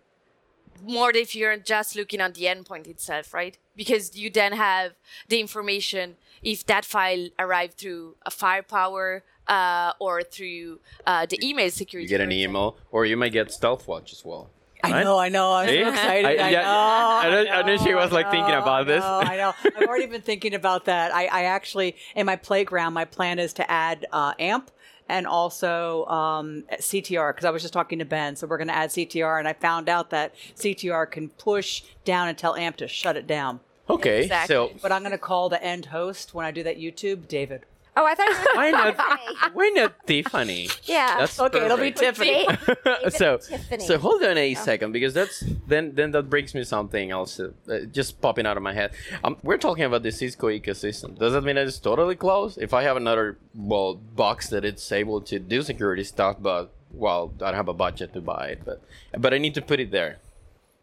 More 0.82 1.12
if 1.16 1.36
you're 1.36 1.58
just 1.58 1.96
looking 1.96 2.22
at 2.22 2.34
the 2.36 2.44
endpoint 2.46 2.88
itself, 2.88 3.34
right? 3.34 3.58
Because 3.76 4.16
you 4.18 4.30
then 4.30 4.54
have 4.54 4.94
the 5.28 5.40
information 5.40 6.16
if 6.42 6.66
that 6.68 6.86
file 6.86 7.30
arrived 7.38 7.76
through 7.78 8.16
a 8.26 8.32
firepower 8.32 9.24
uh, 9.48 9.94
or 10.00 10.22
through 10.24 10.80
uh, 11.06 11.26
the 11.26 11.40
email 11.48 11.70
security. 11.72 12.06
You 12.06 12.10
get 12.10 12.22
an 12.22 12.32
email, 12.32 12.78
or 12.92 13.06
you 13.06 13.18
might 13.18 13.32
get 13.34 13.48
Stealthwatch 13.50 14.12
as 14.12 14.24
well. 14.24 14.50
I 14.82 14.92
right? 14.92 15.04
know, 15.04 15.18
I 15.20 15.28
know. 15.28 15.52
I'm 15.52 15.68
See? 15.68 15.84
so 15.84 15.90
excited. 15.90 16.26
I- 16.26 16.30
I, 16.46 16.50
yeah, 16.52 16.62
know, 16.62 16.70
I 16.70 17.30
know- 17.44 17.52
I 17.52 17.62
know 17.64 17.78
she 17.84 17.94
was, 17.94 18.12
like, 18.14 18.28
I 18.28 18.32
thinking 18.32 18.52
know, 18.54 18.62
about 18.62 18.82
I 18.82 18.84
this. 18.86 19.04
know, 19.04 19.20
I 19.20 19.36
know. 19.36 19.54
I've 19.76 19.88
already 19.90 20.06
been 20.06 20.22
thinking 20.22 20.54
about 20.54 20.86
that. 20.86 21.14
I, 21.14 21.26
I 21.26 21.44
actually, 21.46 21.98
in 22.16 22.26
my 22.26 22.38
playground, 22.38 22.94
my 22.94 23.04
plan 23.04 23.40
is 23.40 23.52
to 23.54 23.70
add 23.70 24.06
uh, 24.14 24.34
AMP 24.40 24.72
and 25.10 25.28
also 25.28 26.06
um, 26.06 26.64
CTR 26.72 27.34
because 27.34 27.46
I 27.46 27.50
was 27.50 27.62
just 27.62 27.74
talking 27.74 28.00
to 28.00 28.06
Ben. 28.06 28.36
So 28.36 28.48
we're 28.48 28.58
going 28.58 28.68
to 28.70 28.76
add 28.76 28.92
CTR, 28.92 29.40
and 29.40 29.48
I 29.48 29.54
found 29.54 29.90
out 29.90 30.12
that 30.12 30.34
CTR 30.56 31.10
can 31.10 31.30
push 31.30 31.84
down 32.06 32.30
and 32.30 32.38
tell 32.38 32.56
AMP 32.56 32.78
to 32.78 32.88
shut 32.88 33.18
it 33.18 33.28
down. 33.28 33.60
Okay, 33.90 34.22
Exactly. 34.24 34.54
so 34.54 34.72
But 34.82 34.92
I'm 34.92 35.02
going 35.02 35.12
to 35.12 35.18
call 35.18 35.50
the 35.50 35.62
end 35.64 35.88
host 35.88 36.36
when 36.36 36.46
I 36.46 36.52
do 36.52 36.62
that 36.64 36.78
YouTube, 36.78 37.28
David. 37.28 37.64
Oh, 38.00 38.06
I 38.06 38.16
thought 38.16 38.30
you 38.30 38.38
were 38.38 38.56
why 38.56 38.72
not? 38.72 39.54
Why 39.54 39.70
not 39.76 40.08
Tiffany? 40.08 40.70
Yeah. 40.84 41.18
That's 41.20 41.38
Okay, 41.40 41.66
it'll 41.66 41.78
be 41.78 41.92
perfect. 41.92 42.00
Tiffany. 42.20 42.46
Dave- 42.48 42.78
David 42.86 43.14
so 43.14 43.34
and 43.34 43.42
Tiffany. 43.44 43.84
so 43.86 43.98
hold 43.98 44.24
on 44.24 44.38
a 44.38 44.54
second 44.54 44.94
because 44.94 45.14
that's 45.14 45.44
then 45.68 45.96
then 45.96 46.12
that 46.12 46.30
brings 46.30 46.56
me 46.56 46.64
something 46.64 47.12
else 47.12 47.40
uh, 47.40 47.52
uh, 47.70 47.80
just 47.92 48.22
popping 48.22 48.46
out 48.46 48.56
of 48.56 48.64
my 48.64 48.74
head. 48.74 48.92
Um, 49.24 49.36
we're 49.44 49.58
talking 49.58 49.84
about 49.84 50.04
the 50.04 50.12
Cisco 50.12 50.48
ecosystem. 50.48 51.18
Does 51.20 51.34
that 51.34 51.44
mean 51.44 51.56
that 51.56 51.68
it's 51.68 51.80
totally 51.80 52.16
closed? 52.16 52.58
If 52.58 52.74
I 52.74 52.84
have 52.84 52.96
another 52.96 53.38
well 53.54 53.96
box 53.96 54.48
that 54.50 54.64
it's 54.64 54.90
able 54.92 55.20
to 55.22 55.38
do 55.40 55.62
security 55.62 56.06
stuff, 56.06 56.38
but 56.40 56.72
well, 56.94 57.34
I 57.42 57.46
don't 57.52 57.56
have 57.56 57.68
a 57.68 57.74
budget 57.74 58.14
to 58.14 58.22
buy 58.22 58.48
it, 58.54 58.62
but 58.64 58.82
but 59.18 59.34
I 59.34 59.38
need 59.40 59.56
to 59.56 59.62
put 59.62 59.80
it 59.82 59.92
there. 59.92 60.18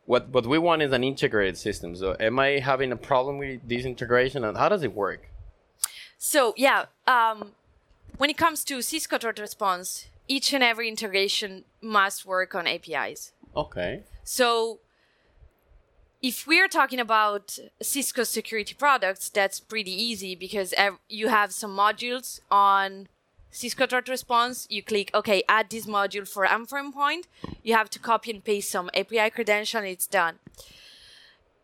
What 0.04 0.28
what 0.28 0.46
we 0.46 0.58
want 0.58 0.82
is 0.82 0.92
an 0.92 1.02
integrated 1.02 1.56
system. 1.56 1.96
So 1.96 2.14
am 2.20 2.38
I 2.38 2.58
having 2.60 2.92
a 2.92 2.96
problem 2.96 3.38
with 3.38 3.66
this 3.66 3.84
integration, 3.84 4.44
and 4.44 4.56
how 4.56 4.68
does 4.68 4.82
it 4.82 4.94
work? 4.94 5.30
So 6.18 6.54
yeah, 6.56 6.86
um, 7.06 7.52
when 8.16 8.30
it 8.30 8.36
comes 8.36 8.64
to 8.64 8.82
Cisco 8.82 9.18
threat 9.18 9.38
response, 9.38 10.06
each 10.28 10.52
and 10.52 10.62
every 10.62 10.88
integration 10.88 11.64
must 11.80 12.26
work 12.26 12.54
on 12.54 12.66
APIs. 12.66 13.32
Okay. 13.54 14.02
So 14.24 14.80
if 16.22 16.46
we're 16.46 16.68
talking 16.68 16.98
about 16.98 17.58
Cisco 17.80 18.24
security 18.24 18.74
products, 18.74 19.28
that's 19.28 19.60
pretty 19.60 19.92
easy 19.92 20.34
because 20.34 20.72
ev- 20.76 20.98
you 21.08 21.28
have 21.28 21.52
some 21.52 21.76
modules 21.76 22.40
on 22.50 23.08
Cisco 23.50 23.86
threat 23.86 24.08
response. 24.08 24.66
You 24.68 24.82
click, 24.82 25.10
okay, 25.14 25.42
add 25.48 25.70
this 25.70 25.86
module 25.86 26.26
for 26.26 26.44
AMP 26.44 26.68
for 26.68 26.78
Endpoint. 26.78 27.24
You 27.62 27.74
have 27.74 27.90
to 27.90 27.98
copy 27.98 28.30
and 28.32 28.44
paste 28.44 28.70
some 28.70 28.90
API 28.94 29.30
credential 29.30 29.78
and 29.80 29.88
it's 29.88 30.06
done. 30.06 30.38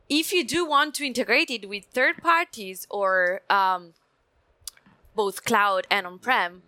If 0.08 0.32
you 0.32 0.44
do 0.44 0.64
want 0.66 0.94
to 0.96 1.06
integrate 1.06 1.50
it 1.50 1.68
with 1.68 1.86
third 1.86 2.18
parties 2.22 2.86
or 2.90 3.40
um, 3.48 3.94
both 5.14 5.44
cloud 5.44 5.86
and 5.90 6.06
on-prem, 6.06 6.62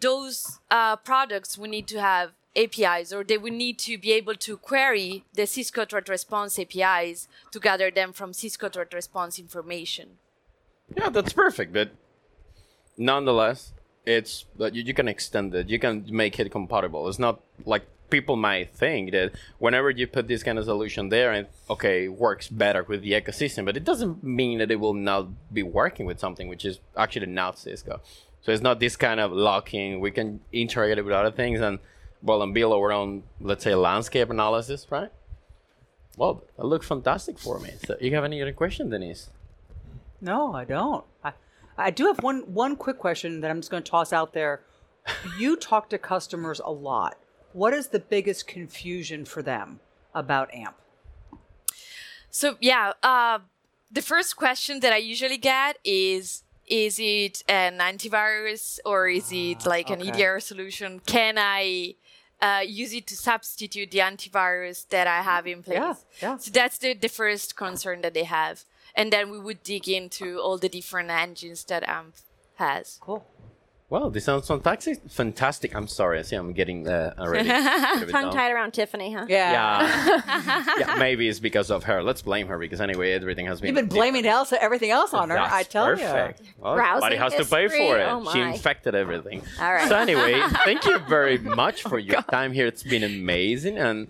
those 0.00 0.60
uh, 0.70 0.96
products 0.96 1.58
will 1.58 1.68
need 1.68 1.88
to 1.88 2.00
have 2.00 2.32
APIs 2.56 3.12
or 3.12 3.22
they 3.22 3.38
would 3.38 3.52
need 3.52 3.78
to 3.78 3.98
be 3.98 4.12
able 4.12 4.34
to 4.34 4.56
query 4.56 5.24
the 5.34 5.46
Cisco 5.46 5.84
threat 5.84 6.08
response 6.08 6.58
APIs 6.58 7.28
to 7.52 7.60
gather 7.60 7.90
them 7.90 8.12
from 8.12 8.32
Cisco 8.32 8.68
threat 8.68 8.92
response 8.92 9.38
information. 9.38 10.18
Yeah, 10.96 11.10
that's 11.10 11.32
perfect. 11.32 11.72
But 11.72 11.90
nonetheless, 12.96 13.72
it's 14.06 14.46
you 14.58 14.94
can 14.94 15.08
extend 15.08 15.54
it. 15.54 15.68
You 15.68 15.78
can 15.78 16.06
make 16.10 16.38
it 16.40 16.50
compatible. 16.50 17.08
It's 17.08 17.18
not 17.18 17.40
like 17.64 17.86
people 18.10 18.36
might 18.36 18.74
think 18.74 19.12
that 19.12 19.32
whenever 19.58 19.90
you 19.90 20.06
put 20.06 20.28
this 20.28 20.42
kind 20.42 20.58
of 20.58 20.64
solution 20.64 21.08
there, 21.08 21.32
and 21.32 21.46
okay, 21.68 22.04
it 22.04 22.12
works 22.12 22.48
better 22.48 22.82
with 22.82 23.02
the 23.02 23.12
ecosystem, 23.12 23.64
but 23.64 23.76
it 23.76 23.84
doesn't 23.84 24.22
mean 24.22 24.58
that 24.58 24.70
it 24.70 24.80
will 24.80 24.94
not 24.94 25.28
be 25.52 25.62
working 25.62 26.06
with 26.06 26.18
something 26.18 26.48
which 26.48 26.64
is 26.64 26.80
actually 26.96 27.26
not 27.26 27.58
Cisco. 27.58 28.00
So 28.40 28.52
it's 28.52 28.62
not 28.62 28.80
this 28.80 28.96
kind 28.96 29.20
of 29.20 29.32
locking. 29.32 30.00
We 30.00 30.10
can 30.10 30.40
integrate 30.52 30.98
it 30.98 31.04
with 31.04 31.14
other 31.14 31.30
things 31.30 31.60
and 31.60 31.78
well 32.22 32.42
and 32.42 32.54
build 32.54 32.72
our 32.72 32.92
own, 32.92 33.24
let's 33.40 33.64
say, 33.64 33.74
landscape 33.74 34.30
analysis, 34.30 34.86
right? 34.90 35.10
Well, 36.16 36.44
that 36.56 36.66
looks 36.66 36.86
fantastic 36.86 37.38
for 37.38 37.60
me. 37.60 37.70
So 37.86 37.96
you 38.00 38.14
have 38.14 38.24
any 38.24 38.42
other 38.42 38.52
question, 38.52 38.90
Denise? 38.90 39.30
No, 40.20 40.52
I 40.52 40.64
don't. 40.64 41.04
I, 41.22 41.32
I 41.76 41.90
do 41.90 42.06
have 42.06 42.22
one 42.22 42.40
one 42.52 42.74
quick 42.74 42.98
question 42.98 43.40
that 43.40 43.50
I'm 43.50 43.60
just 43.60 43.70
going 43.70 43.82
to 43.82 43.90
toss 43.90 44.12
out 44.12 44.32
there. 44.32 44.62
You 45.38 45.56
talk 45.56 45.88
to 45.90 45.98
customers 45.98 46.60
a 46.64 46.72
lot. 46.72 47.16
What 47.52 47.72
is 47.74 47.88
the 47.88 47.98
biggest 47.98 48.46
confusion 48.46 49.24
for 49.24 49.42
them 49.42 49.80
about 50.14 50.52
AMP? 50.54 50.76
So 52.30 52.56
yeah, 52.60 52.92
uh, 53.02 53.38
the 53.90 54.02
first 54.02 54.36
question 54.36 54.80
that 54.80 54.92
I 54.92 54.98
usually 54.98 55.38
get 55.38 55.78
is 55.84 56.44
is 56.66 56.98
it 57.00 57.42
an 57.48 57.78
antivirus 57.78 58.78
or 58.84 59.08
is 59.08 59.32
it 59.32 59.64
like 59.64 59.88
an 59.88 60.02
okay. 60.02 60.10
EDR 60.10 60.40
solution? 60.40 61.00
Can 61.00 61.38
I 61.38 61.94
uh, 62.42 62.60
use 62.66 62.92
it 62.92 63.06
to 63.06 63.16
substitute 63.16 63.90
the 63.90 63.98
antivirus 63.98 64.86
that 64.88 65.06
I 65.06 65.22
have 65.22 65.46
in 65.46 65.62
place? 65.62 65.78
Yeah, 65.78 65.94
yeah. 66.20 66.36
So 66.36 66.50
that's 66.50 66.76
the, 66.78 66.92
the 66.92 67.08
first 67.08 67.56
concern 67.56 68.02
that 68.02 68.12
they 68.12 68.24
have. 68.24 68.64
And 68.94 69.12
then 69.12 69.30
we 69.30 69.38
would 69.38 69.62
dig 69.62 69.88
into 69.88 70.38
all 70.38 70.58
the 70.58 70.68
different 70.68 71.10
engines 71.10 71.64
that 71.64 71.88
AMP 71.88 72.16
has. 72.56 72.98
Cool. 73.00 73.24
Well, 73.90 74.10
this 74.10 74.24
sounds 74.24 74.46
fantastic. 74.46 75.00
Fantastic. 75.08 75.74
I'm 75.74 75.88
sorry. 75.88 76.18
I 76.18 76.22
see 76.22 76.36
I'm 76.36 76.52
getting 76.52 76.82
there 76.82 77.14
already. 77.18 77.48
bit 77.48 78.02
of 78.02 78.08
it 78.10 78.12
Tongue 78.12 78.30
tied 78.32 78.52
around 78.52 78.72
Tiffany, 78.72 79.14
huh? 79.14 79.24
Yeah. 79.30 79.52
Yeah. 79.52 80.64
yeah, 80.78 80.94
maybe 80.98 81.26
it's 81.26 81.38
because 81.38 81.70
of 81.70 81.84
her. 81.84 82.02
Let's 82.02 82.20
blame 82.20 82.48
her 82.48 82.58
because 82.58 82.82
anyway, 82.82 83.12
everything 83.12 83.46
has 83.46 83.62
been. 83.62 83.68
You've 83.68 83.76
been 83.76 83.88
blaming 83.88 84.26
Elsa, 84.26 84.62
everything 84.62 84.90
else 84.90 85.14
on 85.14 85.30
her. 85.30 85.36
That's 85.36 85.52
I 85.54 85.62
tell 85.62 85.86
perfect. 85.86 86.40
you. 86.40 86.46
Well, 86.58 86.74
Browsing 86.74 87.00
somebody 87.00 87.16
has 87.16 87.34
to 87.36 87.44
pay 87.46 87.68
for 87.68 87.98
it. 87.98 88.06
Oh 88.06 88.30
she 88.30 88.40
infected 88.40 88.94
everything. 88.94 89.42
All 89.58 89.72
right. 89.72 89.88
So 89.88 89.96
anyway, 89.96 90.38
thank 90.64 90.84
you 90.84 90.98
very 90.98 91.38
much 91.62 91.82
for 91.82 91.98
your 91.98 92.20
time 92.22 92.52
here. 92.52 92.66
It's 92.66 92.82
been 92.82 93.04
amazing, 93.04 93.78
and 93.78 94.08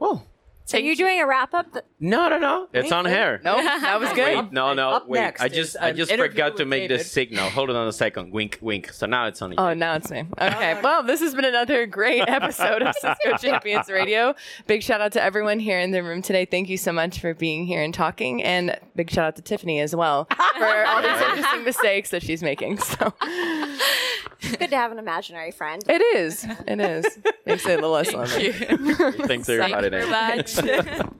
well, 0.00 0.26
So 0.70 0.78
you're 0.78 0.94
doing 0.94 1.20
a 1.20 1.26
wrap 1.26 1.52
up? 1.52 1.72
Th- 1.72 1.84
no, 1.98 2.28
no, 2.28 2.38
no, 2.38 2.68
it's 2.72 2.92
on 2.92 3.04
here. 3.04 3.40
Nope, 3.42 3.56
that 3.64 3.98
was 4.00 4.08
good. 4.10 4.36
Wait, 4.44 4.52
no, 4.52 4.72
no, 4.72 4.90
Up 4.90 5.08
wait. 5.08 5.34
I 5.40 5.48
just, 5.48 5.76
I 5.80 5.90
just 5.90 6.12
forgot 6.12 6.56
to 6.58 6.64
make 6.64 6.84
the 6.84 6.94
David. 6.98 7.06
signal. 7.06 7.50
Hold 7.50 7.70
on 7.70 7.88
a 7.88 7.92
second. 7.92 8.32
Wink, 8.32 8.58
wink. 8.62 8.92
So 8.92 9.06
now 9.06 9.26
it's 9.26 9.42
on 9.42 9.50
you. 9.50 9.56
Oh, 9.58 9.74
now 9.74 9.94
it's 9.96 10.10
me. 10.12 10.24
Okay. 10.40 10.80
Well, 10.80 11.02
this 11.02 11.20
has 11.20 11.34
been 11.34 11.44
another 11.44 11.86
great 11.86 12.22
episode 12.28 12.82
of 12.82 12.94
Cisco 12.94 13.36
Champions 13.40 13.88
Radio. 13.88 14.34
Big 14.68 14.82
shout 14.82 15.00
out 15.00 15.12
to 15.12 15.22
everyone 15.22 15.58
here 15.58 15.80
in 15.80 15.90
the 15.90 16.02
room 16.04 16.22
today. 16.22 16.44
Thank 16.44 16.68
you 16.68 16.76
so 16.76 16.92
much 16.92 17.18
for 17.20 17.34
being 17.34 17.66
here 17.66 17.82
and 17.82 17.92
talking. 17.92 18.42
And 18.42 18.78
big 18.94 19.10
shout 19.10 19.24
out 19.26 19.36
to 19.36 19.42
Tiffany 19.42 19.80
as 19.80 19.94
well 19.96 20.26
for 20.56 20.84
all 20.86 21.02
these 21.02 21.20
interesting 21.20 21.64
mistakes 21.64 22.10
that 22.10 22.22
she's 22.22 22.42
making. 22.42 22.78
So 22.78 23.12
good 24.58 24.70
to 24.70 24.76
have 24.76 24.92
an 24.92 24.98
imaginary 24.98 25.50
friend. 25.50 25.82
it 25.88 26.02
is. 26.16 26.44
It 26.66 26.80
is. 26.80 27.18
Makes 27.46 27.66
it 27.66 27.72
a 27.72 27.74
little 27.76 27.90
less 27.90 28.12
lonely. 28.12 28.52
Thanks 28.52 29.48
everybody. 29.48 29.90
Thank 29.90 30.56
you 30.56 30.62
very 30.62 30.82
much. 30.92 31.06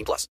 18 0.01 0.05
plus. 0.05 0.27